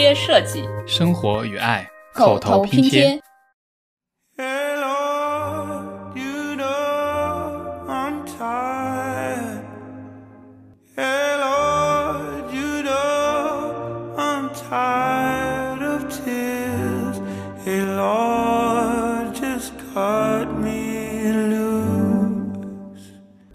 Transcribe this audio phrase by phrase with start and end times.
[0.00, 3.20] 贴设计，生活与爱，口头拼贴。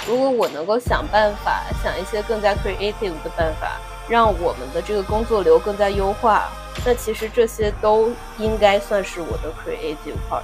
[0.08, 6.44] 如果我能够想办法，想一些更加 creative 的办法，让我们的这个工作流更加优化，
[6.86, 10.44] 那其实这些都应该算是我的 creative part。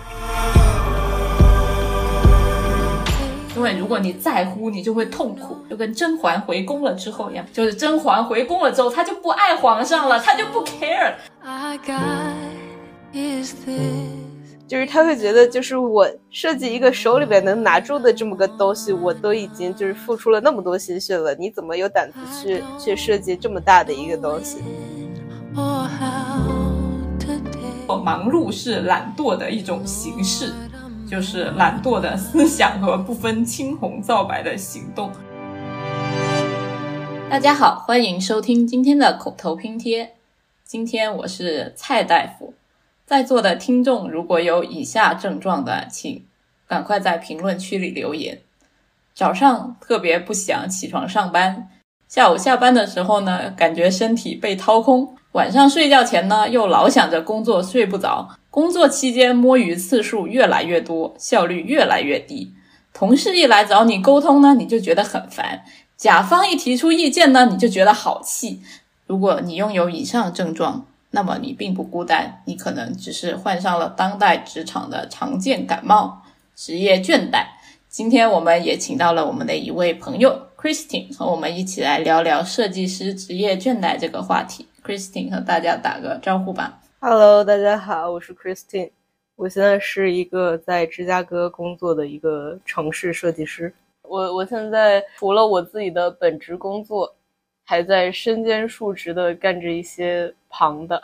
[3.56, 11.14] 因为如果你在乎，你就会痛苦，就跟甄嬛回宫了之后一样，就是甄嬛回宫了之后，她就不爱皇上了，她就不 care。
[14.72, 24.60] 就是他会觉得，就是我设计一个手里边能拿住的这么个东西，我都已经就是付出了那么多心血了，你怎么有胆子去去设计这么大的一个东西？
[27.86, 30.54] 忙碌是懒惰的一种形式，
[31.06, 35.12] 就是懒惰的思想和不分青红皂白的行动。
[37.30, 40.14] 大家好，欢迎收听今天的口头拼贴。
[40.64, 42.54] 今天我是蔡大夫。
[43.12, 46.24] 在座的听众如果有以下症状的，请
[46.66, 48.40] 赶快在评论区里留言。
[49.14, 51.68] 早上特别不想起床上班，
[52.08, 62.54] 下午下班的时候呢，感觉身体被掏空，晚上睡觉前呢，又老想着工作睡不着，工作期间摸鱼次数越来越多，效率越来越低。
[62.94, 65.66] 同事一来找你沟通呢，你就觉得很烦；
[65.98, 68.62] 甲方一提出意见呢，你就觉得好气。
[69.06, 76.22] 如果你拥有以上症状，那么你并不孤单，你可能只是患上了当代职场的常见感冒——
[76.56, 77.48] 职业倦怠。
[77.90, 84.66] 今天我们也请到了我们的一位朋友 Christine，和我们一起来聊聊设计师职业倦怠这个话题。
[84.82, 86.80] Christine 和大家打个招呼吧。
[87.02, 88.92] Hello，大家好，我是 Christine，
[89.36, 93.74] 我现在是一个在芝加哥工作的一个城市设计师。
[94.04, 97.14] 我我现在除了我自己的本职工作。
[97.64, 101.02] 还在身兼数职的干着一些旁的，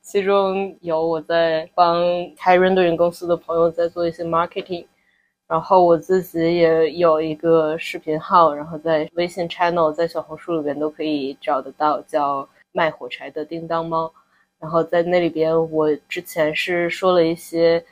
[0.00, 2.02] 其中有我在帮
[2.36, 4.86] 开 rendering 公司的朋友在做一些 marketing，
[5.48, 14.12] 然后我自己也有一个视频号，然后在微信 channel，在小红书里边都可以找得到，叫卖火柴的叮当猫，
[14.58, 17.84] 然后在那里边我之前是说了一些。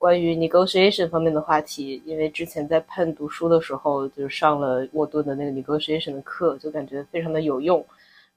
[0.00, 7.84] 关于 negotiation 方面的话题，因为之前在 Pen 读书的时候，就上了沃顿的那个 negotiation 的课，就感觉非常的有用，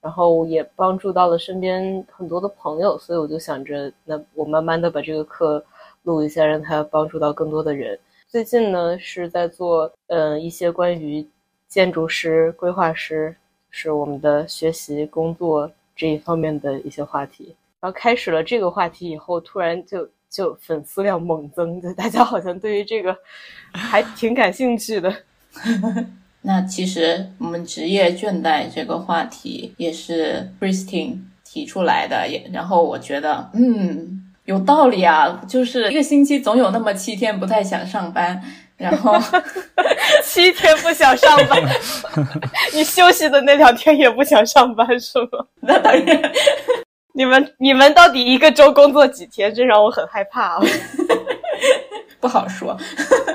[0.02, 5.64] 然后也帮助到了身边很多的朋友，所以我就想着，那我慢慢的把这个课
[6.02, 7.98] 录一下，让它帮助到更多的人。
[8.28, 11.26] 最近呢，是在做嗯一些关于
[11.70, 13.34] 建筑师、规划师，
[13.70, 17.56] 是我们的学习工作这一方面的一些话题。
[17.80, 20.06] 然后开始了这个话题以后，突然就。
[20.34, 23.16] 就粉丝量猛增，就大家好像对于这个
[23.72, 25.14] 还挺感兴趣的。
[26.42, 38.42] 那其实我们职业倦怠这个话题也是 Christine 提出来的，也然后我觉得嗯有道理啊，就是一个星期总有那么七天不太想上班，
[38.76, 39.14] 然后
[40.26, 41.62] 七天不想上班，
[42.74, 45.46] 你休息的那两天也不想上班是吗？
[45.62, 46.32] 那当然。
[47.14, 49.54] 你们你们到底一个周工作几天？
[49.54, 50.62] 这让我很害怕啊！
[52.20, 52.78] 不好说，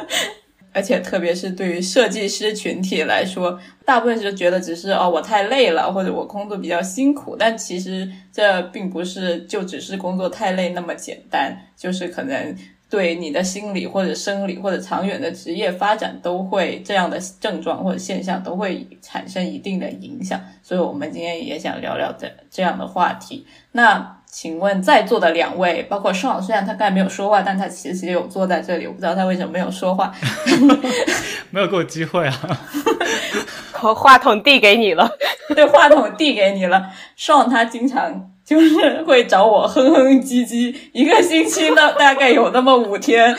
[0.73, 12.57] 而且特别是对于设计师群体来说，大部分是觉得只是哦我太累了，或者我工作比较辛苦，但其实这并不是就只是工作太累那么简单，就是可能。
[12.91, 23.47] 对你的心理或者生理或者长远的职业发展都会这样的症状或者现象都会产生一定的影响，所以我们今天也想聊聊这这样的话题。
[23.73, 30.15] 那请问在座的两位，包括尚，虽然他刚才没有说话，但他其实有坐在这里，我不知道他为什么没有说话，
[31.51, 32.61] 没有给我机会啊。
[33.83, 35.11] 我话筒递给你了，
[35.55, 36.91] 对，话筒递给你了。
[37.17, 38.33] 尚他经常。
[38.49, 43.37] 就是会找我哼哼唧唧，一个星期呢，大概有那么五天，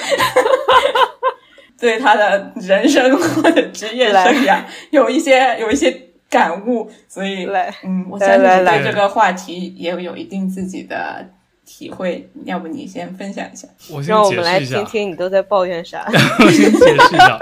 [1.80, 4.62] 对他的人生或者职业生涯
[4.92, 5.92] 有一些有一些
[6.30, 7.48] 感悟，所以
[7.84, 8.84] 嗯，我相信对。
[8.84, 11.28] 这个话题也有一定自己的
[11.66, 12.30] 体会。
[12.46, 16.06] 要不你先分享一下，我让我们来听听你都在抱怨啥。
[16.08, 17.40] 我先解释一下，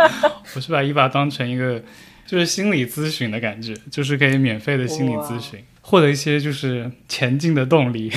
[0.56, 1.84] 我是把伊娃当成一个
[2.25, 5.62] 就是心理咨询的感觉，就是可以免费的心理咨询。
[5.89, 8.12] 获得一些就是前进的动力。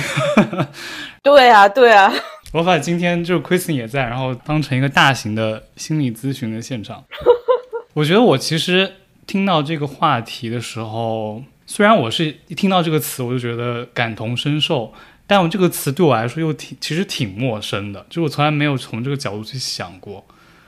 [1.23, 2.11] 对啊，对啊。
[2.51, 7.01] 我把今天就 Kristen 也在，然后当成一个大型的心理咨询的现场。
[7.95, 8.91] 我觉得我其实
[9.25, 14.93] 听到这个话题的时候，虽然我是一听到这个词我就觉得感同身受，
[15.25, 20.25] 但我这个词对我来说又挺其实挺陌生的，就我从来没有从这个角度去想过。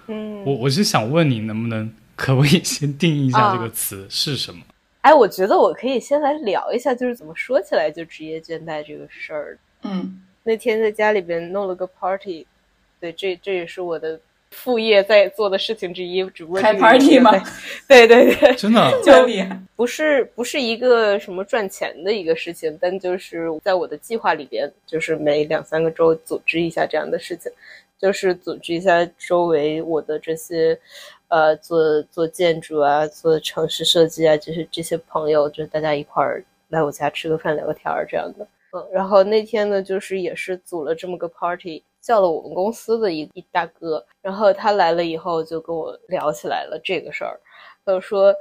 [0.08, 4.62] 嗯，我我是想问你，能不能可不可以先定义一下这个词是什么？
[5.04, 9.58] 哎，我觉得我可以先来聊一下，就是怎么说起来就职业倦怠这个事儿。
[9.84, 12.48] 嗯，那天在家里边弄了个 party，
[13.02, 14.18] 对，这这也是我的
[14.52, 17.32] 副业在做的事情之一，只不过开 party 吗？
[17.86, 27.52] 对对对，真的 就厉害，不是不是一个什么赚钱的一个事情，但就是在我的计划里边，就是每两三个周组织一下这样的事情，
[28.00, 30.80] 就是组织一下周围我的这些。
[31.34, 38.46] 呃，做做建筑啊，做城市设计啊，就是这些朋友，就是大家一块儿来我家吃个饭、聊个天儿这样的。
[38.74, 47.40] 嗯，然后那天呢，就是也是组了这么个 party，叫了我们公司的一一大哥，然后他来了以后就跟我聊起来了这个事儿，
[47.84, 48.32] 他就说，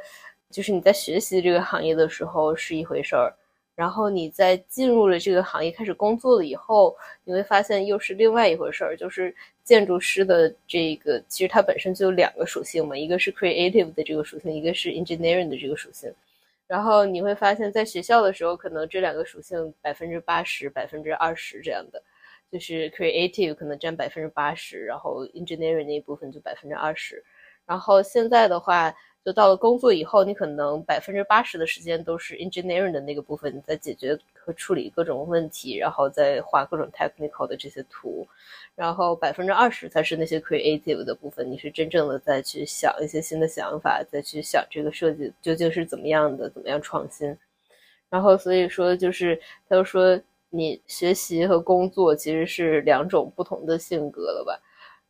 [0.51, 3.33] 就是你在学习这个行业的时候是一回事儿。
[3.75, 8.97] 然后你在进入了这个行业开始工作了以后，你会发现又是另外一回事儿。
[8.97, 9.35] 就是
[9.65, 16.13] 建筑师的这个，其实它本身就有两个属性嘛，一个是 creative 的这个属性，一个是 engineering 的这个属性。
[16.67, 22.03] 然后你会发现在学校的时候，可能这两个属性百分之八十、百分之二十这样的，
[22.51, 27.25] 就是 creative 可能占百分之八十，然后 engineering 那一部分就百分之二十。
[27.67, 28.95] 然后现在的话。
[29.25, 38.27] 就到了工作以后，你可能百分之八十的时间都是 engineering 的那个部分，你在解决和处理各种问题，然后再画各种 technical 的这些图，
[38.75, 47.37] 然后百分之二十才是那些 creative 的部分，你是真正的在去想一些新的想法，再去想这个设计究竟是怎么样的，怎么样创新。
[48.11, 50.21] 然后所以说，就是他就说，
[50.51, 54.61] 你学习和工作其实是两种不同的性格了吧。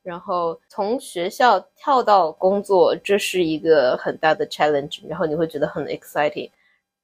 [0.02, 5.06] 然后从学校跳到工作，这是一个很大的 challenge。
[5.06, 6.50] 然后你会觉得很 exciting。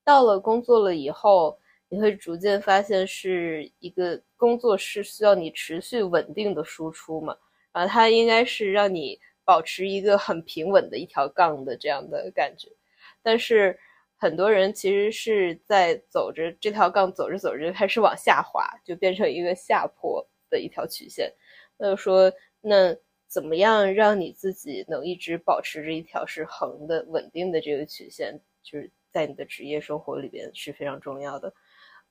[0.02, 1.56] 到了工作了以后，
[1.88, 7.36] 你会逐渐发现是一个工作是需要你持续稳定的输出嘛？
[7.72, 12.68] 然后它应该是让你保持一个很平稳的一条杠的这样的感觉。
[13.22, 13.78] 但是
[14.16, 21.32] 很多人其实是在走着这条杠，走着走着开始往下滑，就变成一个下坡的一条曲线。
[21.76, 22.32] 那就说。
[22.60, 22.96] 那
[23.26, 31.52] 怎么样让你自己能一直保持着一条是横的、稳定的这个曲线，就是在你的职业生活里边是非常重要的。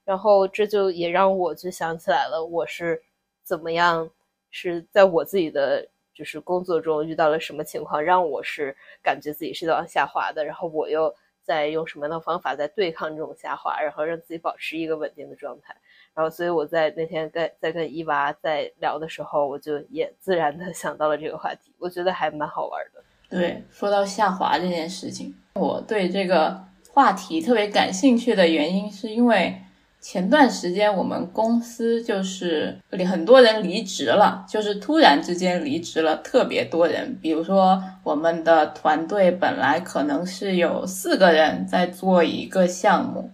[0.05, 3.01] 然后这就也让我就想起来了，我是
[3.43, 4.09] 怎么样
[4.51, 11.13] 是在我自己的就是工作中遇到了什么情况，让我是感觉自己是在往下滑的，然后我又
[11.43, 15.75] 在用什么样的方法在对抗这种下滑，然后让自己保持一个稳定的状态。
[16.17, 22.99] 然后，所以我在那天在在跟伊娃在聊的时候，我就也自然的想到了这个话题，我觉得还蛮好玩的。
[23.29, 26.59] 对，说到下滑这件事情，我对这个
[26.89, 29.61] 话题特别感兴趣的原因，是因为
[30.01, 32.75] 前段时间我们公司就是
[33.07, 37.15] 很多人离职了，就是突然之间离职了特别多人。
[37.21, 43.29] 比如说，我们的团队本来可能是有四个人在做一个项目，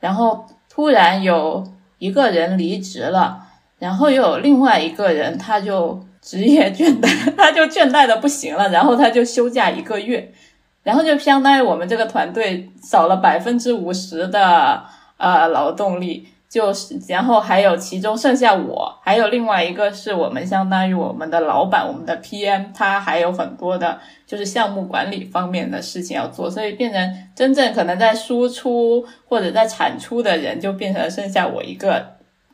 [0.00, 1.64] 然后突然有。
[1.98, 3.46] 一个人离职了，
[3.78, 10.32] 然后又有另外一个人，他就职业倦怠， 他就倦怠的不行了，然后他就休假一个月，
[10.82, 14.84] 然后就相当于我们这个团队少了百分之五十的
[15.16, 16.28] 呃劳动力。
[16.56, 32.02] 就是，然后还有其中剩下我，还有另外一个是我们相当于我们的老板，我们的 PM，他还有很多的，就是项目管理方面的事情要做，所以变成真正可能在输出或者在产出的人就变成剩下我一个，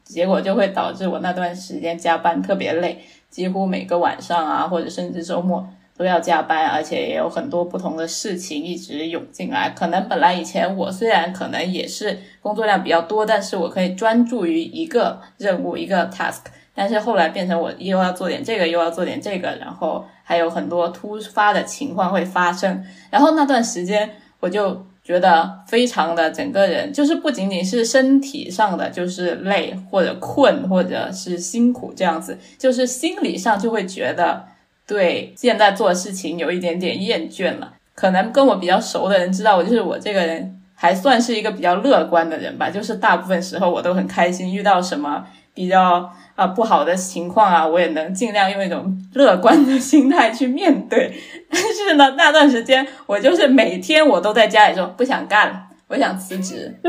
[0.02, 5.64] 结果就会导致我那段时间加班特别累，几乎每个晚上啊，或者甚至周末。
[5.96, 9.70] 都要加班，而且也有很多不同的事情一直涌进来。
[9.70, 16.40] 可能本来以前我虽然可能也是工作量比较多，但是我可以专注于一个任务一个 task。
[16.74, 22.82] 但是后来变成我又要做点这个，又要做点这个，然后还有很多突发的情况会发生。
[23.10, 24.08] 然后那段时间
[24.40, 34.51] 我就觉得非常的整个人就是不仅仅是身体上的就是累或者困或者是辛苦这样子，就是心理上就会觉得。
[34.86, 45.24] 对现在做事情有一点点厌倦了，可能跟我比较熟的人知道我就是我这个人还算是一个比较乐观的人吧，就是大部分时候我都很开心，遇到什么
[45.54, 51.12] 比较啊不好的情况啊，我也能尽量用一种乐观的心态去面对。
[51.48, 56.74] 但是呢，那段时间我就是每天我都在家里说不想干了，我想辞职。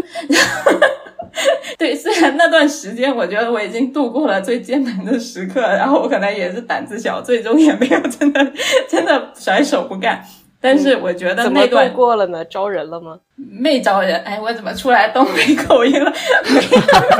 [1.77, 8.53] 对，虽然那段时间我觉得我已经度过了最艰难的时刻，然后我可能也是胆子小，最终也没有真的
[8.87, 10.23] 真的甩手不干。
[10.61, 13.19] 但是我觉得那段过了呢，招人了吗？
[13.35, 14.15] 没招人。
[14.21, 16.13] 哎，我怎么出来东北口音了？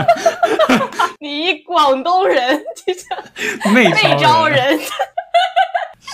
[1.19, 4.79] 你一广东人，就像内内招人，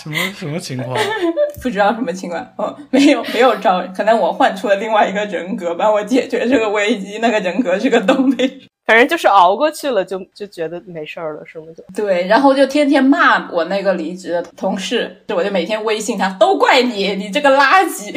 [0.01, 0.97] 什么什么情况？
[1.61, 7.17] 不知道什么情况哦，没有没有招，可能我换出了另外一个人格帮我解决这个危机。
[7.19, 11.67] 那个人格是个东北人，反正就是熬过去了，就就觉得没事儿了，是吗？
[11.77, 18.11] 就对，然后就天天骂我那个离职的同事，就我就每天微信他，都怪你，你这个垃圾，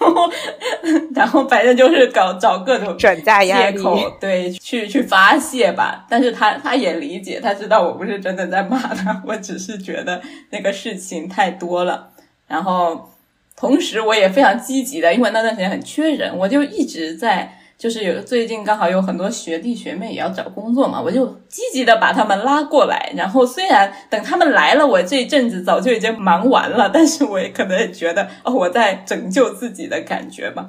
[0.00, 0.32] 然 后
[1.14, 6.06] 然后反正就是搞找各种转嫁压力，借口，对，去去发泄吧。
[6.08, 12.08] 但是他他也理解，他知道我不是真的在骂他，我只是觉得那个事情太多了。
[12.48, 13.10] 然后
[13.54, 23.12] 同时我也非常积极的，因为那段时间很缺人，我就一直在，就是有最近刚好有很多学弟学妹也要找工作嘛，我就积极的把他们拉过来。
[23.14, 30.66] 然后虽然等他们来了，我这一阵子早就已经忙完了，但是我也可能也觉得哦，我在拯救自己的感觉吧。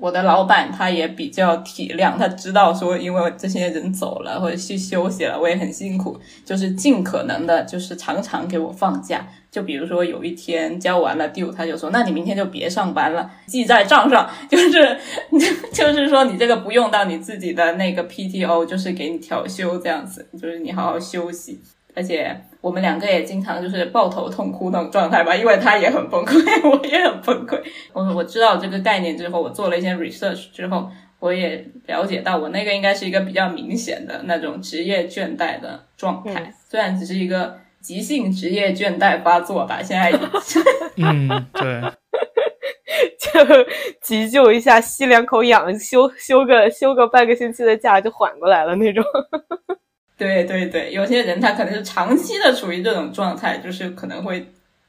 [0.00, 9.26] 我的老板他也比较体谅，他知道说，因为这些人走了或者去休息了，我也很辛苦，就是尽可能的，就是常常给我放假。
[9.50, 14.30] 就比如说有一天交完了 due，他就说，那你明天就别上班了，记在账上。
[14.48, 14.96] 就是
[15.74, 21.60] 就是说你这个不用到你自己的那个 PTO，就是给你调休这样子，就是你好好休息。
[21.94, 26.38] 而且我们两个也经常就是抱头痛哭那种状态吧，因为他也很崩溃，
[26.68, 27.60] 我也很崩溃。
[27.92, 40.62] 我我知道这个概念之后，我做了一些 research 之后，我也了解到我那个应该是一个比较明显的那种职业倦怠的状态，虽然只是一个急性职业倦怠发作吧，现在已经
[41.02, 41.80] 嗯，对，
[43.18, 43.30] 就
[44.02, 49.02] 急救一下，吸两口氧，休休个休个半个星期的假就缓过来了那种。
[50.20, 54.46] 对对对，有些人他可能是长期的处于这种状态，就是可能会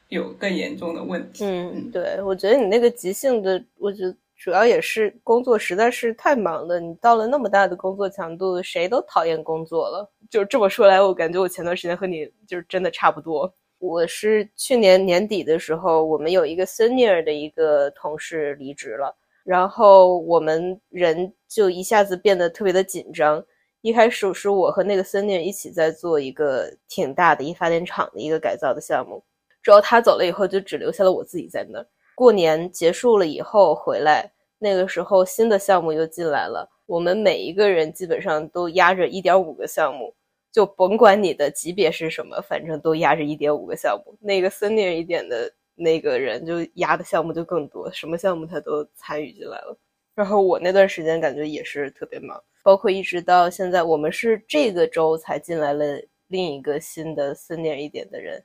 [0.09, 1.45] 有更严重的问题。
[1.45, 6.81] 嗯，对，我觉得你那个急性的，我觉得主要也是工作实在是太忙了。
[6.81, 10.11] 你到了那么大的工作强度，谁都讨厌工作了。
[10.29, 13.49] 就这么说来，我感觉我前段时间和你就是真的差不多。
[13.79, 23.41] 我是去年年底的时候，我们有一个 senior 的一个同事离职了，然后我们人就一下子变得特别的紧张。
[23.81, 29.23] 一开始是我和那个 senior 一起在做一个挺大的一发电厂的一个改造的项目，
[29.63, 31.87] 之后他走了以后，就只留下了我自己在那儿。
[32.13, 40.13] 过年结束了以后回来，那个时候新的项目又进来了，我们每一个人基本上都压着一点五个项目，
[40.51, 44.15] 就甭管你的级别是什么，反正都压着一点五个项目。
[44.19, 49.75] 那个 senior 一点的那个人就压的项目就更多，什么项目他都参与进来了。
[50.21, 52.39] 然后我那段时间感觉也是特别忙。
[52.61, 58.39] 包括一直到现在，我们是这个周才进来了另一个新的 senior 一点的人，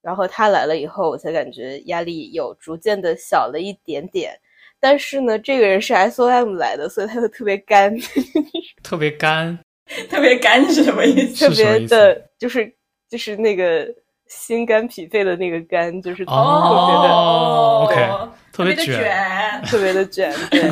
[0.00, 4.34] 然后他来了以后，我才感觉压力有逐渐的小了一点点。
[4.80, 7.94] 但是呢，这个人是 SOM 来的，所以他就特别干，
[8.82, 9.58] 特别干，
[10.08, 11.46] 特别干是什么意思？
[11.46, 12.74] 特别的，就是
[13.10, 13.86] 就是那个
[14.28, 20.62] 心肝脾肺的那个肝，就是特别的哦，OK，特别的卷，特别的卷，对。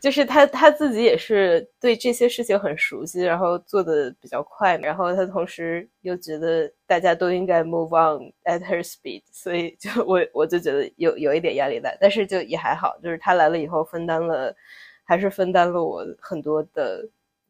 [0.00, 14.54] 就是他他自己也是对这些事情很熟悉，然后做的比较快，然后他同时又觉得大家都应该 move on at her speed，所以就我我就觉得有有一点压力大，但是就也还好，就是他来了以后分担了，
[15.02, 17.04] 还是分担了我很多的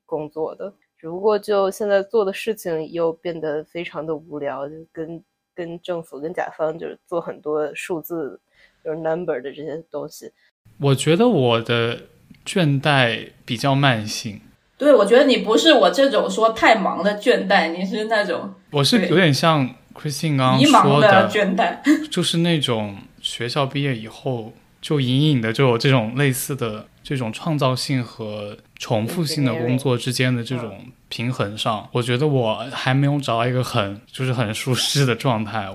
[0.06, 5.22] 工作的，只不过就现在做的事情又变得非常的无聊，就跟
[5.54, 8.40] 跟政府跟甲方就是做很多数字
[8.84, 10.30] 就是 number 的这些东西，
[10.80, 12.00] 我觉得我的。
[12.46, 14.40] 倦怠比较慢性，
[14.78, 21.76] 对我觉得你不是我这种说太忙的倦怠，你是那种我是有点像 Christine 刚刚说的倦怠，
[22.10, 35.68] 就是那种学校毕业以后就隐隐的就有这种类似的这种创造性和重复性的工作之间的这种平衡上，我觉得我还没有找到一个很就是很舒适的状态。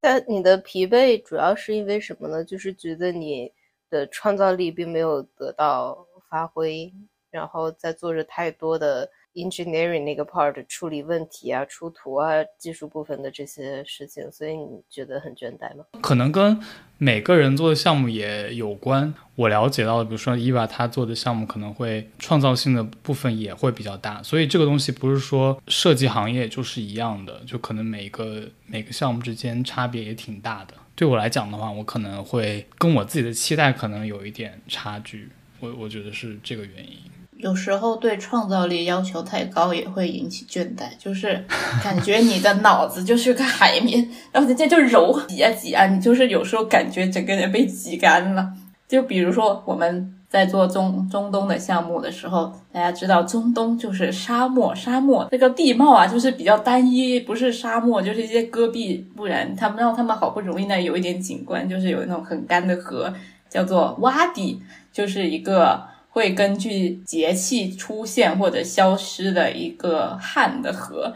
[0.00, 2.44] 但你的疲惫主要是因为什么呢？
[2.44, 3.52] 就是觉得你
[3.90, 6.06] 的创造力并没有得到。
[6.30, 6.92] 发挥，
[7.30, 9.10] 然后在做着太多的
[9.44, 15.84] engineering 那个 part 处理问题啊、出图啊、技术部分的这些事情，所以你觉得很倦怠吗？
[16.00, 16.58] 可能跟
[16.98, 19.12] 每个人做的项目也有关。
[19.34, 30.74] 我了解到的，比如说伊娃他做的项目可能会创造性的部分也会比较大，所以这个东西不是说设计行业就是一样的，就可能每个每个项目之间差别也挺大的。
[30.96, 35.28] 对我来讲的话，我可能会跟我自己的期待可能有一点差距。
[35.60, 36.98] 我我觉得是这个原因。
[37.38, 41.44] 有时候对创造力要求太高也会引起倦怠，就是
[41.82, 48.48] 感觉你的脑子就是个海绵，然后人家就揉挤啊挤啊，你就是有时候感觉整个人被挤干了。
[48.88, 63.12] 就比如说我们在做中中东的项目的时候，大家知道中东就是沙漠，沙漠这个地貌啊，就是比较单一，不是沙漠就是一些戈壁，不然他们让他们好不容易呢有一点景观，就是有那种很干的河，
[63.48, 71.14] 叫做洼地，就是一个会根据节气出现或者消失的一个旱的河。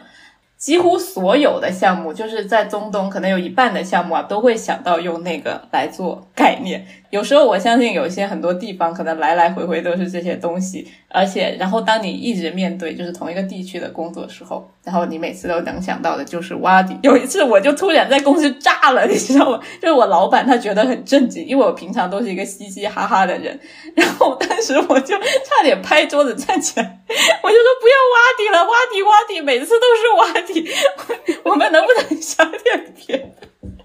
[0.57, 6.87] 几乎所有的项目，就是在中东，可能有一半的项目啊，都会想到用那个来做概念。
[7.13, 16.97] 有时候我相信有些很多地方可能来来回回都是这些东西，而且然后当你一直面对就是同一个地区的工作时候，然后你每次都能想到的就是挖底。
[17.03, 19.61] 有一次我就突然在公司炸了，你知道吗？
[19.79, 23.59] 就是我老板他觉得很震惊，因为我平常都是一个嘻嘻哈哈的人，
[23.95, 26.99] 然后当时我就差点拍桌子站起来，
[27.43, 30.67] 我就说不要挖底了，挖底挖底，每次都是挖底，
[31.45, 33.31] 我们能不能想点别？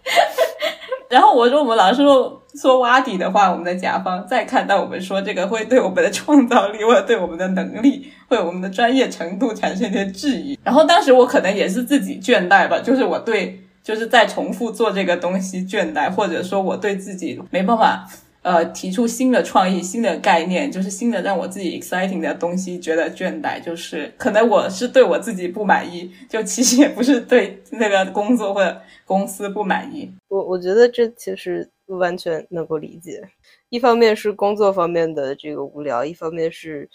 [1.08, 10.58] 然后我说，我们老是说说挖底的话，我们的甲方再看到我们说这个，会对我们的创造力或者对我们的能力，或者我们的专业程度产生一些质疑。
[10.64, 18.06] 然后当时我可能也是自己倦怠吧，就是我对就是在重复做这个东西倦怠，或者说我对自己没办法。
[18.48, 30.10] 呃，提出新的创意、新的概念，就是新的让我自己 exciting 的东西，觉得倦怠，就是可能我是对我自己不满意，就其实也不是对那个工作或者公司不满意。
[30.28, 33.22] 我我觉得这其实完全能够理解，
[33.68, 36.88] 一方面是工作方面的这个无聊，一方面是。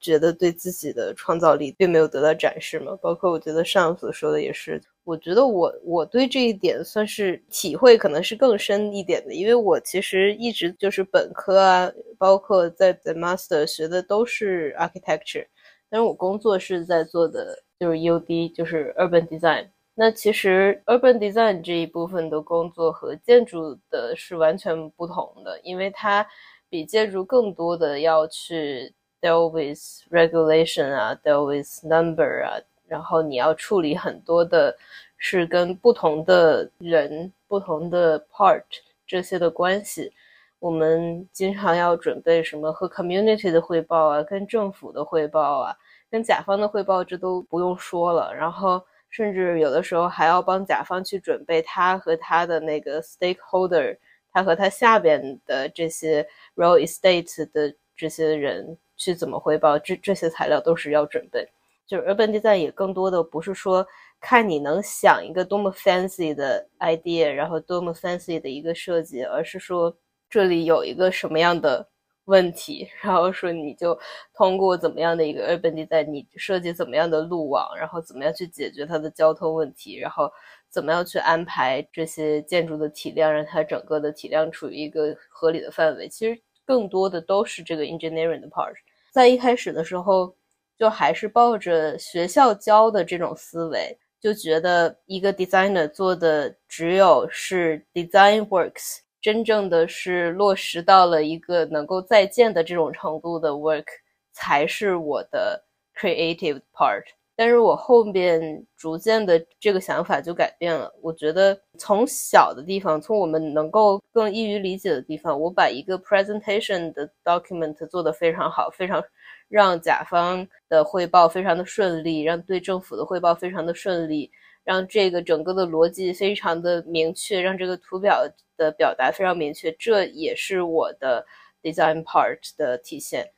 [0.00, 2.96] 觉得对自己的创造力并没有得到展示嘛？
[3.02, 15.46] 包括我觉得上所说的也是，我觉得我我对这一点算是体会可能是更深一点的，因为我其实一直就是本科啊，包括在在 master 学的都是 architecture，
[15.90, 19.68] 但是我工作是在做的就是 UD，就是 urban design。
[19.94, 26.24] 那其实 urban design 这一部分的工作和建筑的是完全不同的，因为它
[26.68, 28.94] 比建筑更多的要去。
[29.20, 29.78] Deal with
[30.10, 34.76] regulation 啊，deal with number 啊，然后你要处理很多的，
[35.16, 38.62] 是跟不同的人、不同的 part
[39.06, 40.12] 这些的关系。
[40.60, 45.76] 我们经常要准备什么和 community 的汇报啊，跟政府的汇报啊，
[46.10, 48.34] 跟甲方的汇报，这都不用说了。
[48.34, 53.96] 然后甚至有的时候还要帮甲方去准备他和他的那个 stakeholder，
[54.32, 56.26] 他和他下边的这些
[56.56, 58.76] real estate 的这些人。
[58.98, 59.78] 去怎么汇报？
[59.78, 61.48] 这这些材料都是要准备。
[61.86, 63.86] 就是 urban design 也更多的不是说
[64.20, 69.96] 看你能想一个多么 fancy 的 idea，然后多么 fancy 的一个设计，而是说
[70.28, 71.88] 这里有一个什么样的
[72.26, 73.98] 问题，然后说你就
[74.34, 80.30] 通过怎么样的一个 urban design，你设计怎么样的路网，然后怎么样去解决它的交通问题，然后
[80.68, 86.06] 怎么样去安排这些建筑的体量，让它整个的体量处于一个合理的范围。
[86.06, 88.74] 其实更多的都是这个 engineering 的 part。
[89.18, 90.32] 在一开始的时候，
[90.78, 103.86] 就还是抱着学校教的这种思维，就觉得一个 designer 做的只有是 design works，真正的是落实到了一个能够再见的这种程度的 work，
[104.30, 105.64] 才是我的
[105.96, 107.02] creative part。
[107.40, 110.92] 但是我后面逐渐的这个想法就改变了。
[111.00, 119.00] 我觉得从小的地方，从我们能够更易于理解的地方，我把一个 presentation 的 document 做得非常好，非常
[119.48, 124.28] 让甲方的汇报非常的顺利，让对政府的汇报非常的顺利，
[124.64, 128.24] 让这个整个的逻辑非常的明确，让这个图表
[128.56, 129.70] 的表达非常明确。
[129.78, 131.24] 这也是我的
[131.62, 133.30] design part 的体现。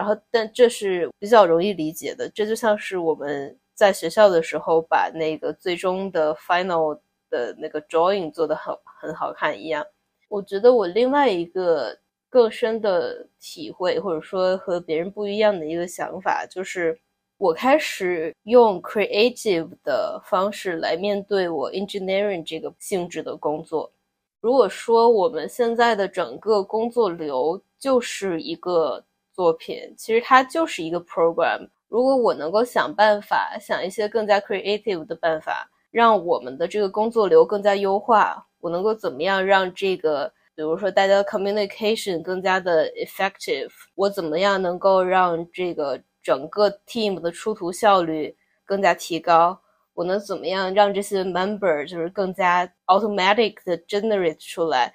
[0.00, 2.26] 然后，但这是比较容易理解的。
[2.30, 9.86] 这就像是我们在学校的时候，把那个最终的 final 的那个 drawing 做的很很好看一样。
[10.30, 11.94] 我觉得我另外一个
[12.30, 16.98] 更深的体会，或者说和别人不一样的一个想法，就是
[17.36, 23.92] 我开始用 creative 的方式来面对我 engineering 这个性质的工作。
[24.40, 29.04] 如果说我们现在的整个工作流就是一个。
[29.40, 31.66] 作品其实它就是一个 program。
[31.88, 43.70] 如果我能够想办法，想一些更加 creative 的办法，让我们的这个工作流更加优化，我能够怎么样让这个，比如说大家的 communication 更加的 effective？
[43.94, 49.58] 我怎么样能够让这个整个 team 的出图效率更加提高？
[49.94, 54.92] 我能怎么样让这些 member 就是更加 automatic 的 generate 出来？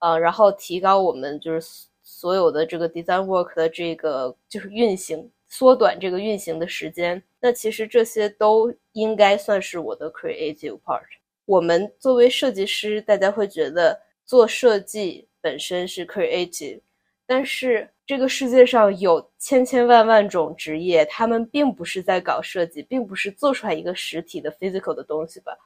[0.00, 1.87] 呃，然后提高我们就是。
[2.18, 7.22] 所有的这个 design work 的这个就是运行，缩短这个运行的时间。
[7.38, 11.04] 那其实这些都应该算是我的 creative part。
[11.44, 16.80] 我们作为设计师，大家会觉得做设计本身是 creative，
[17.24, 25.56] 但是这个世界上有千千万万种职业，他们并不是在搞设计，并不是做出来一个实体的 physical 的东西吧。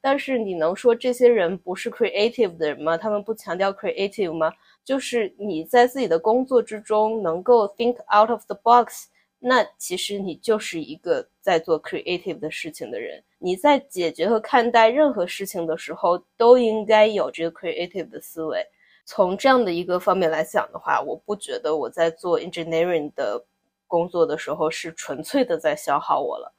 [0.00, 2.96] 但是你能说这些人不是 creative 的人吗？
[2.96, 4.52] 他们不强调 creative 吗？
[4.90, 9.06] 就是你在自己的工作之中能够 think out of the box，
[9.38, 13.22] 那其实你就是一个在做 creative 的事情的人。
[13.38, 18.66] 你在解决和看待任何事情的时候，都应该有这个 creative 的思维。
[19.04, 23.40] 从这样的一个方面来讲的话，我不觉得我在做 engineering 的
[23.86, 26.52] 工作的时候是纯粹的在消耗我了。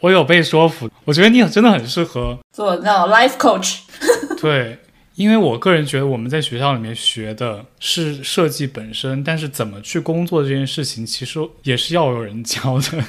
[0.00, 3.80] 我有被说服，我觉得你真的很适合做那种 life coach。
[4.38, 4.76] 对，
[5.16, 13.04] 因为我个人觉得我们在学校里面学的是设计本身，但是怎么去工作这件事情，其实也是要有人教的。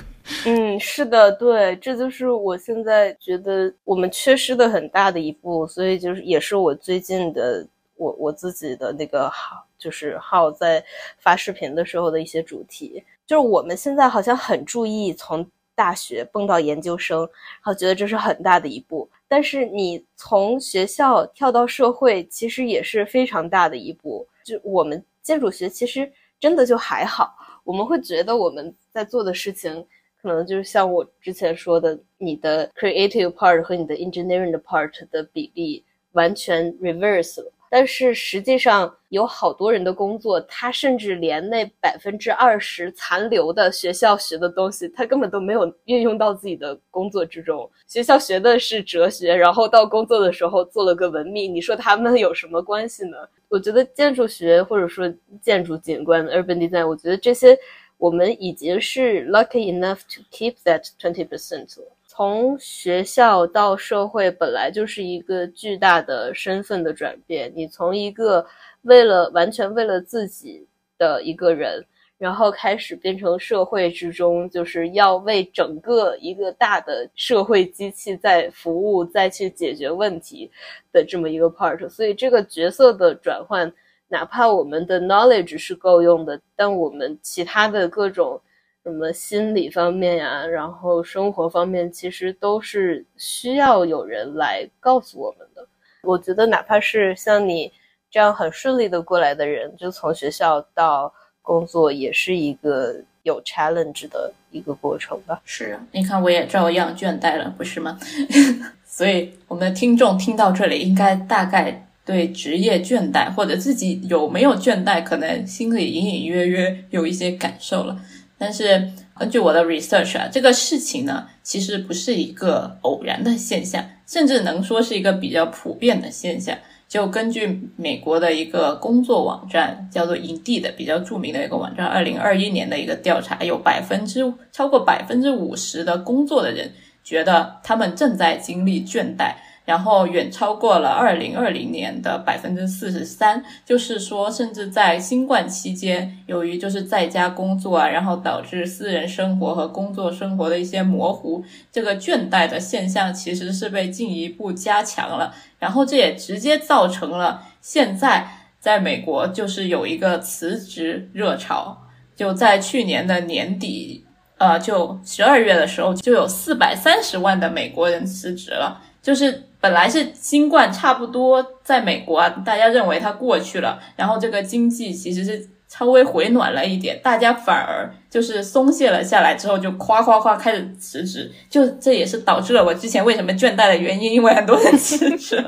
[0.46, 7.68] 嗯，是的，对，这就是我现在觉得我们缺失的很大的一步，所以就是也是我最近的。
[8.00, 10.84] 我我自己的那个号就是号在
[11.18, 15.44] 发视频的时候的一些主题，就是我们现在好像很注意从
[15.74, 19.10] 大学蹦到研究生，然后觉得这是很大的一步。
[19.28, 24.28] 但是你从学校跳到社会，其实也是非常大的一步。
[24.44, 26.10] 就我们建筑学其实
[26.40, 29.86] 真的就还好，我们会觉得我们在做的事情，
[30.22, 37.52] 可能就是像我之前说的，你的 creative part 和你的 engineering 的 part 的比例完全 reverse 了。
[37.70, 47.70] 但是实际上，有好多人的工作，他甚至连那百分之二十残留的学校学的东西，他根本都没有运用到自己的工作之中。
[47.88, 53.18] 学校学的是哲学，然后到工作的时候做了个文秘，你说他们有什么关系呢？
[53.50, 57.58] 我觉得建筑学或者说建筑景观 （urban design），我觉得这些
[57.98, 61.97] 我们已经是 lucky enough to keep that twenty percent 了。
[62.18, 67.54] 从学校到社会本来就是一个巨大的身份的转变。
[67.56, 68.44] 你从一个
[68.82, 70.66] 为了完全为了自己
[70.98, 71.86] 的一个人，
[72.18, 80.50] 然后开始变成社会之中就是要为整个一个大的社会机器在服务、再去解决问题
[80.92, 81.88] 的这么一个 part。
[81.88, 83.72] 所以这个角色的转换，
[84.08, 88.42] 哪怕我们的 knowledge 是够用的，但我们其他的各种。
[88.88, 95.68] 什么心理方面呀，然后生活方面，其实都是需要有人来告诉我们的。
[96.04, 97.70] 我觉得，哪怕是像你
[98.10, 105.42] 这样很顺利的过来的人，就从学校到工作，也是一个有 challenge 的一个过程吧。
[105.44, 108.00] 是啊，你看我也照样倦怠了，不是吗？
[108.88, 118.00] 所以，我们的听众听到这里，应该大概对职业倦怠或者自己有没有倦怠，可能心里隐隐约约有一些感受了。
[118.38, 126.58] 但是根据我的 research 啊，这个事情呢，其实不是一个偶然的现象，甚至能说是一个比较普遍的现象。
[126.88, 134.22] 就根据美国的一个工作网站叫做 Indeed 比较著名的一个网站，二零二一年的一个调查，有百分之
[134.54, 136.72] 超过百分之五十的工作的人
[137.04, 139.34] 觉得他们正在经历倦怠。
[139.68, 155.36] 然后远超过了二零二零年的百分之四十三，就是说，甚至在新冠期间，由于就是在家工作啊，然后导致私人生活和工作生活的一些模糊，这个倦怠的现象其实是被进一步加强了。
[155.60, 158.26] 然后这也直接造成了现在
[158.62, 161.78] 在美国就是有一个辞职热潮，
[162.16, 164.06] 就在去年的年底，
[164.38, 169.44] 呃，就十二月的时候，就有四百三十万的美国人辞职了，就是。
[169.60, 185.44] 本来是新冠差不多，在美国啊，大家认为它过去了，然后这个经济其实是稍微回暖了一点，大家反而就是松懈了下来之后，就夸夸夸开始辞职，就这也是导致了我之前为什么倦怠的原因，因为很多人辞职，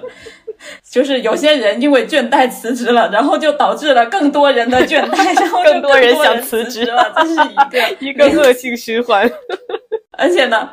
[0.84, 9.32] 就是有些人因为倦怠辞职了，然后就导致了更多人的倦怠，然后更多人想辞职了，这是一个一个恶性循环，
[10.18, 10.68] 而且呢，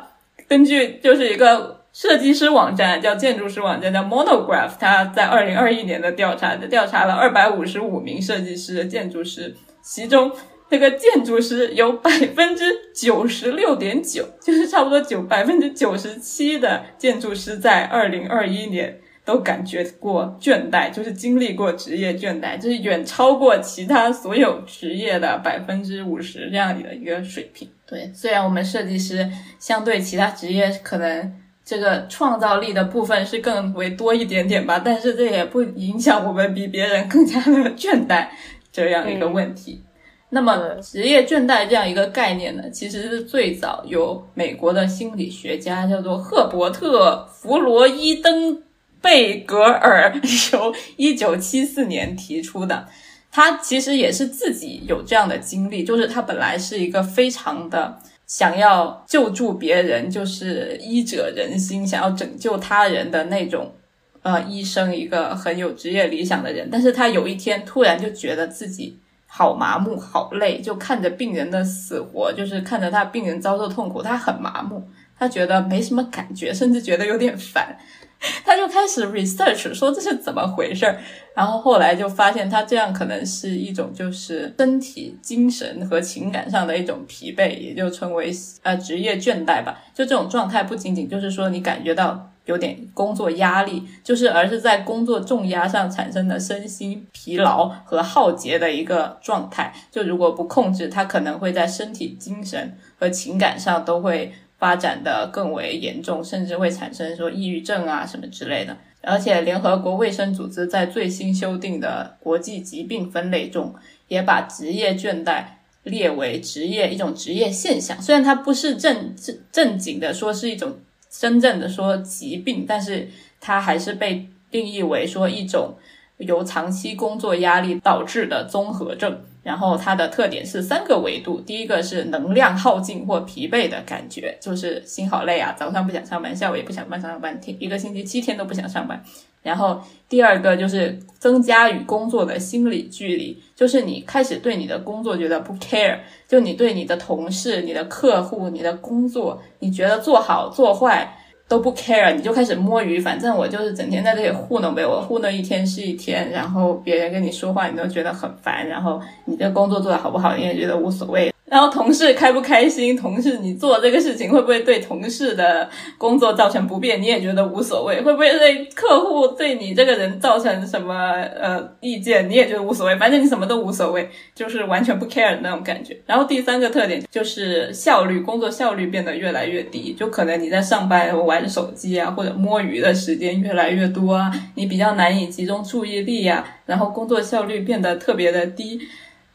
[0.49, 1.77] 根据就是一个。
[1.99, 10.31] 设计师网站叫建筑师网站叫 Monograph，他在二零二一年的调查，调查了二百五十五名设计师、建筑师，其中
[10.69, 27.67] 这个建筑师有百分之九十六点九， 就是差不多九百分之九十七的建筑师在二零二一年都感觉过倦怠，就是经历过职业倦怠，就是远超过其他所有职业的百分之五十这样的一个水平。
[27.87, 31.33] 对，虽然我们设计师相对其他职业可能。
[31.67, 38.27] 这个创造力的部分是更为多一点点吧，但是这也不影响我们比别人更加的倦怠
[38.71, 39.83] 这样一个问题。
[40.29, 48.63] 那么职业倦怠这样一个概念呢，其实是最早由美国的心理学家叫做赫伯特·弗罗伊登
[49.01, 50.13] 贝格尔
[50.53, 52.87] 由一九七四年提出的。
[53.29, 63.73] 他其实也是自己有这样的经历，就是他本来是一个非常的想要救助别人，就是医者仁心，想要拯救他人的那种
[64.21, 66.69] 呃医生，一个很有职业理想的人。
[66.69, 74.87] 但是他有一天突然就觉得自己好麻木、好累，就看着病人的死活，就是看着他病人遭受痛苦，他很麻木，
[75.17, 77.77] 他觉得没什么感觉，甚至觉得有点烦。
[78.43, 80.99] 他就开始 research 说这是怎么回事儿，
[81.35, 88.31] 然后后来就发现他这样可能是一种就是身体、精神和情感上的一种疲惫，也就称为
[88.63, 89.79] 呃职业倦怠吧。
[89.93, 99.71] 就这种状态不仅仅就是说你感觉到有点工作压力，就是而是在工作重压上产生的身心疲劳和耗竭的一个状态。
[99.91, 104.33] 就如果不控制，他可能会在身体、精神和情感上都会。
[104.57, 108.75] 发展的更为严重，甚至会产生说抑郁症啊什么之类的。
[109.01, 113.73] 而且，联合国卫生组织在最新修订的国际疾病分类中，
[114.07, 115.43] 也把职业倦怠
[115.83, 118.01] 列为职业一种职业现象。
[118.01, 120.77] 虽然它不是正正正经的说是一种
[121.09, 123.07] 真正的说疾病，但是
[123.39, 125.75] 它还是被定义为说一种
[126.17, 129.21] 由长期工作压力导致的综合症。
[129.47, 139.01] 然后它的特点是三个维度，第一个是能量耗尽或疲惫的感觉，就是心好累啊，早上不想上班，下午也不想上班上班，天一个星期七天都不想上班。
[139.41, 151.17] 然后第二个就是增加与工作的心理距离，就是你开始对你的工作觉得不 care，就你对你的同事、你的客户、你的工作，你觉得做好做坏。
[151.47, 161.33] 都不 care，你就开始摸鱼，反正我就是整天在这里糊弄呗，我糊弄一天是一天，然后别人跟你说话，你都觉得很烦，然后你的工作做得好不好，你也觉得无所谓。
[161.49, 168.01] 然后同事开不开心，同事你做这个事情会不会对同事的工作造成不便，你也觉得无所谓。
[168.01, 172.95] 会不会对客户对你这个人造成什么呃意见，你也觉得无所谓。
[172.97, 175.97] 反正你什么都无所谓，就是完全不 care 的那种感觉。
[176.05, 188.81] 然后第三个特点就是效率，工作效率变得越来越低，就可能你在上班玩手机啊或者摸鱼的时间越来越多啊，你比较难以集中注意力呀，然后工作效率变得特别的低。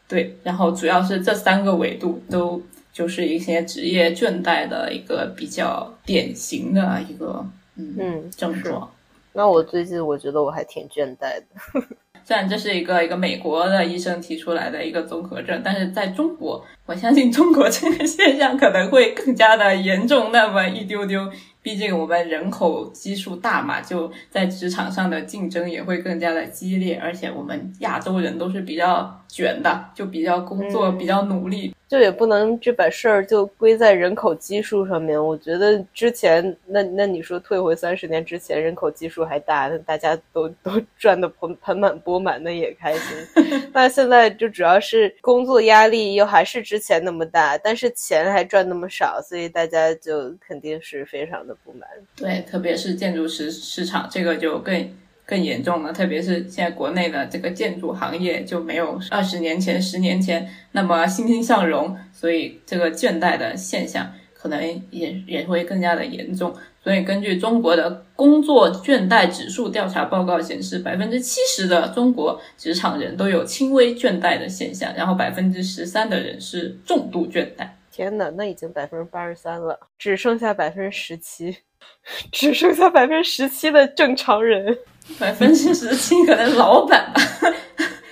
[0.07, 2.61] 对，然后主要是这三个维度都
[2.91, 8.89] 就是一些职业倦怠的一个比较典型的一个嗯症状。
[9.33, 11.81] 那我最近我觉得我还挺倦怠的，
[12.23, 21.27] 虽然这是一个一个美国的医生提出来的一个综合症，但是在中国，我相信中国这个现象可能会更加的严重那么一丢丢。
[21.63, 31.73] 毕竟我们人口基数大嘛，就在职场上的竞争也会更加的激烈，而且我们亚洲人都是比较卷的，就比较工作比较努力。
[31.87, 35.21] 就也不能这把事儿就归在人口基数上面。
[35.23, 43.17] 我觉得之前那那你说退回三十年之前，人口基数还大，那大家都都赚的盆盆满钵满，那也开心。
[43.73, 51.87] 那现在就主要是工作压力又还是之前那么大，但是钱还赚那么少，所以大家就肯定是非常的不满。
[52.15, 54.89] 对，特别是建筑市市场，这个就更。
[55.25, 66.53] 更严重了，特别是现在国内的这个建筑行业就没有二十年前、十年前那么欣欣向荣，所以这个倦怠的现象可能也也会更加的严重。
[66.83, 77.69] 所以根据中国的工作倦怠指数调查报告显示，百分之七十的中国职场人都有轻微倦怠的现象，然后百分之十三的人是重度倦怠。
[77.89, 81.55] 天呐，那已经百分之八十三了，只剩下百分之十七，
[82.33, 84.77] 只剩下百分之十七的正常人。
[85.19, 87.21] 百分之十七可能老板吧，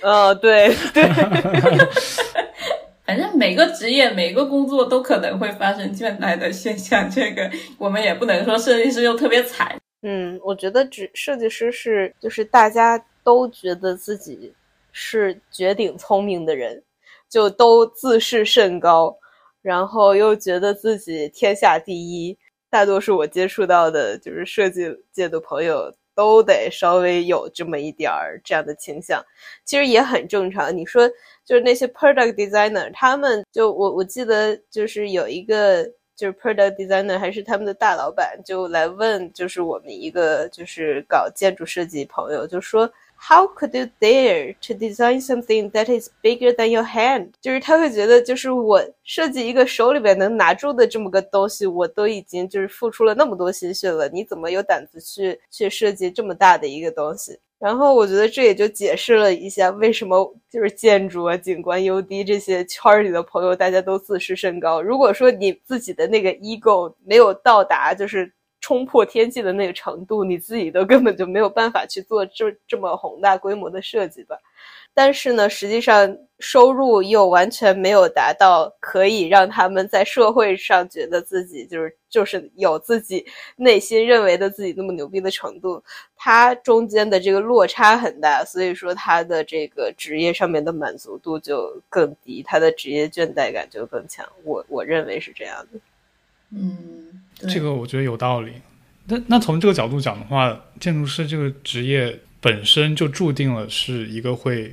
[0.02, 1.02] 呃，对对，
[3.04, 9.76] 反正每个职业、每个工作都可能会发生倦怠的现象，这个我们也不能说设计师又特别惨。
[10.02, 14.52] 嗯，我觉得只设计师是就是大家都觉得自己
[14.92, 16.82] 是绝顶聪明的人，
[17.28, 19.16] 就都自视甚高，
[19.62, 22.36] 然后又觉得自己天下第一。
[22.68, 25.92] 大多数我接触到的就是设计界的朋友。
[26.22, 29.20] 都得稍微有这么一点儿这样的倾向，
[29.64, 30.76] 其实也很正常。
[30.76, 31.08] 你说，
[31.44, 42.88] 就是那些 product designer，他们就我我记得就是有一个就是 product designer，还是他们的大老板就来问，就是我们一个就是搞建筑设计朋友就说。
[43.24, 47.28] How could you dare to design something that is bigger than your hand？
[47.40, 57.38] 就是他会觉得，就是我设计一个手里边能拿住的这么个东西，我都已经就是付出了那么多心血了，你怎么有胆子去去设计这么大的一个东西？
[57.60, 64.82] 然后我觉得这也就解释了一下为什么就是建筑啊、景观、UD 这些圈里的朋友大家都自视甚高。
[64.82, 68.32] 如果说你自己的那个 ego 没有到达，就是。
[68.62, 74.38] 冲破天际的那个程度，你自己都根本就没有办法去做这这么宏大规模的设计吧。
[74.94, 83.24] 但是呢，实际上收入又完全没有达到可以让他们在社会上觉得自己就是就是有自己
[83.56, 85.82] 内心认为的自己那么牛逼的程度，
[86.14, 94.28] 它中间的这个落差很大，所以说他的这个职业上面的满足度就更低，他的职业倦怠感就更强。
[94.44, 95.80] 我我认为是这样的。
[96.54, 97.11] 嗯，
[97.48, 98.52] 这个我觉得有道理。
[99.06, 104.72] 那那从这个角度讲的话，建筑师这个职业本身就注定了是一个会。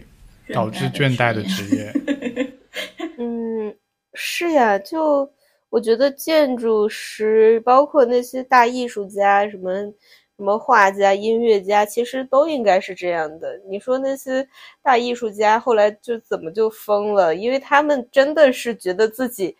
[0.52, 1.94] 导致倦怠的职业，
[3.20, 3.72] 嗯，
[4.16, 5.32] 是呀，就
[5.70, 13.62] 我觉得建筑师，包括那些大艺术家，什么什么画家、音乐家，其实都应该是这样的。
[13.70, 14.48] 你说那些
[14.82, 17.36] 大艺术家后来就怎么就疯了？
[17.36, 19.56] 因为他们真的是觉得自己，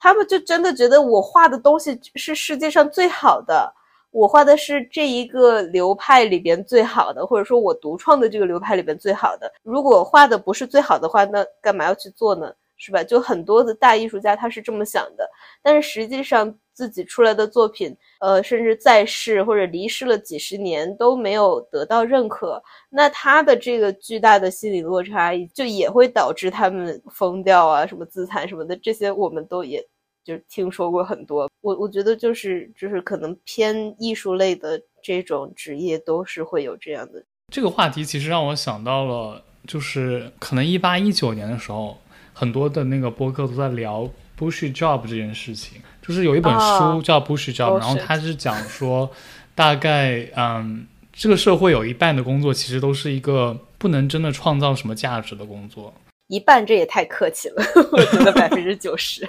[0.00, 3.72] 他们就真的觉得我画的东西是世界上最好的。
[4.10, 9.52] 我画的是这一个流派里边最好的，或者说我独创的这个流派里边最好的。
[9.62, 12.52] 如果画的不是最好的话，那干嘛要去做呢？
[12.76, 13.04] 是吧？
[13.04, 15.30] 就很多的大艺术家他是这么想的，
[15.62, 29.86] 但是实际上自己出来的作品，呃，甚至在世或者离世了几十年都没有得到认可，那他的这个巨大的心理落差，就也会导致他们疯掉啊，什么自残什么的，这些我们都也。
[30.24, 37.24] 就听说过很多，我我觉得就是就是可能偏艺术类的这种职业都是会有这样的。
[37.48, 41.98] 这个话题其实让我想到了，就是可能一八一九年的时候，
[42.32, 45.80] 很多的那个播客都在聊 Bushy Job 这件事情。
[46.02, 49.10] 就是有一本书叫 Bushy Job，然后它是讲说，
[49.54, 55.92] 大概嗯，这个社会有一半的工作其实都是一个不能真的创造什么价值的工作。
[56.30, 57.56] 一半这也太客气了，
[57.90, 59.26] 我觉得百分之九十。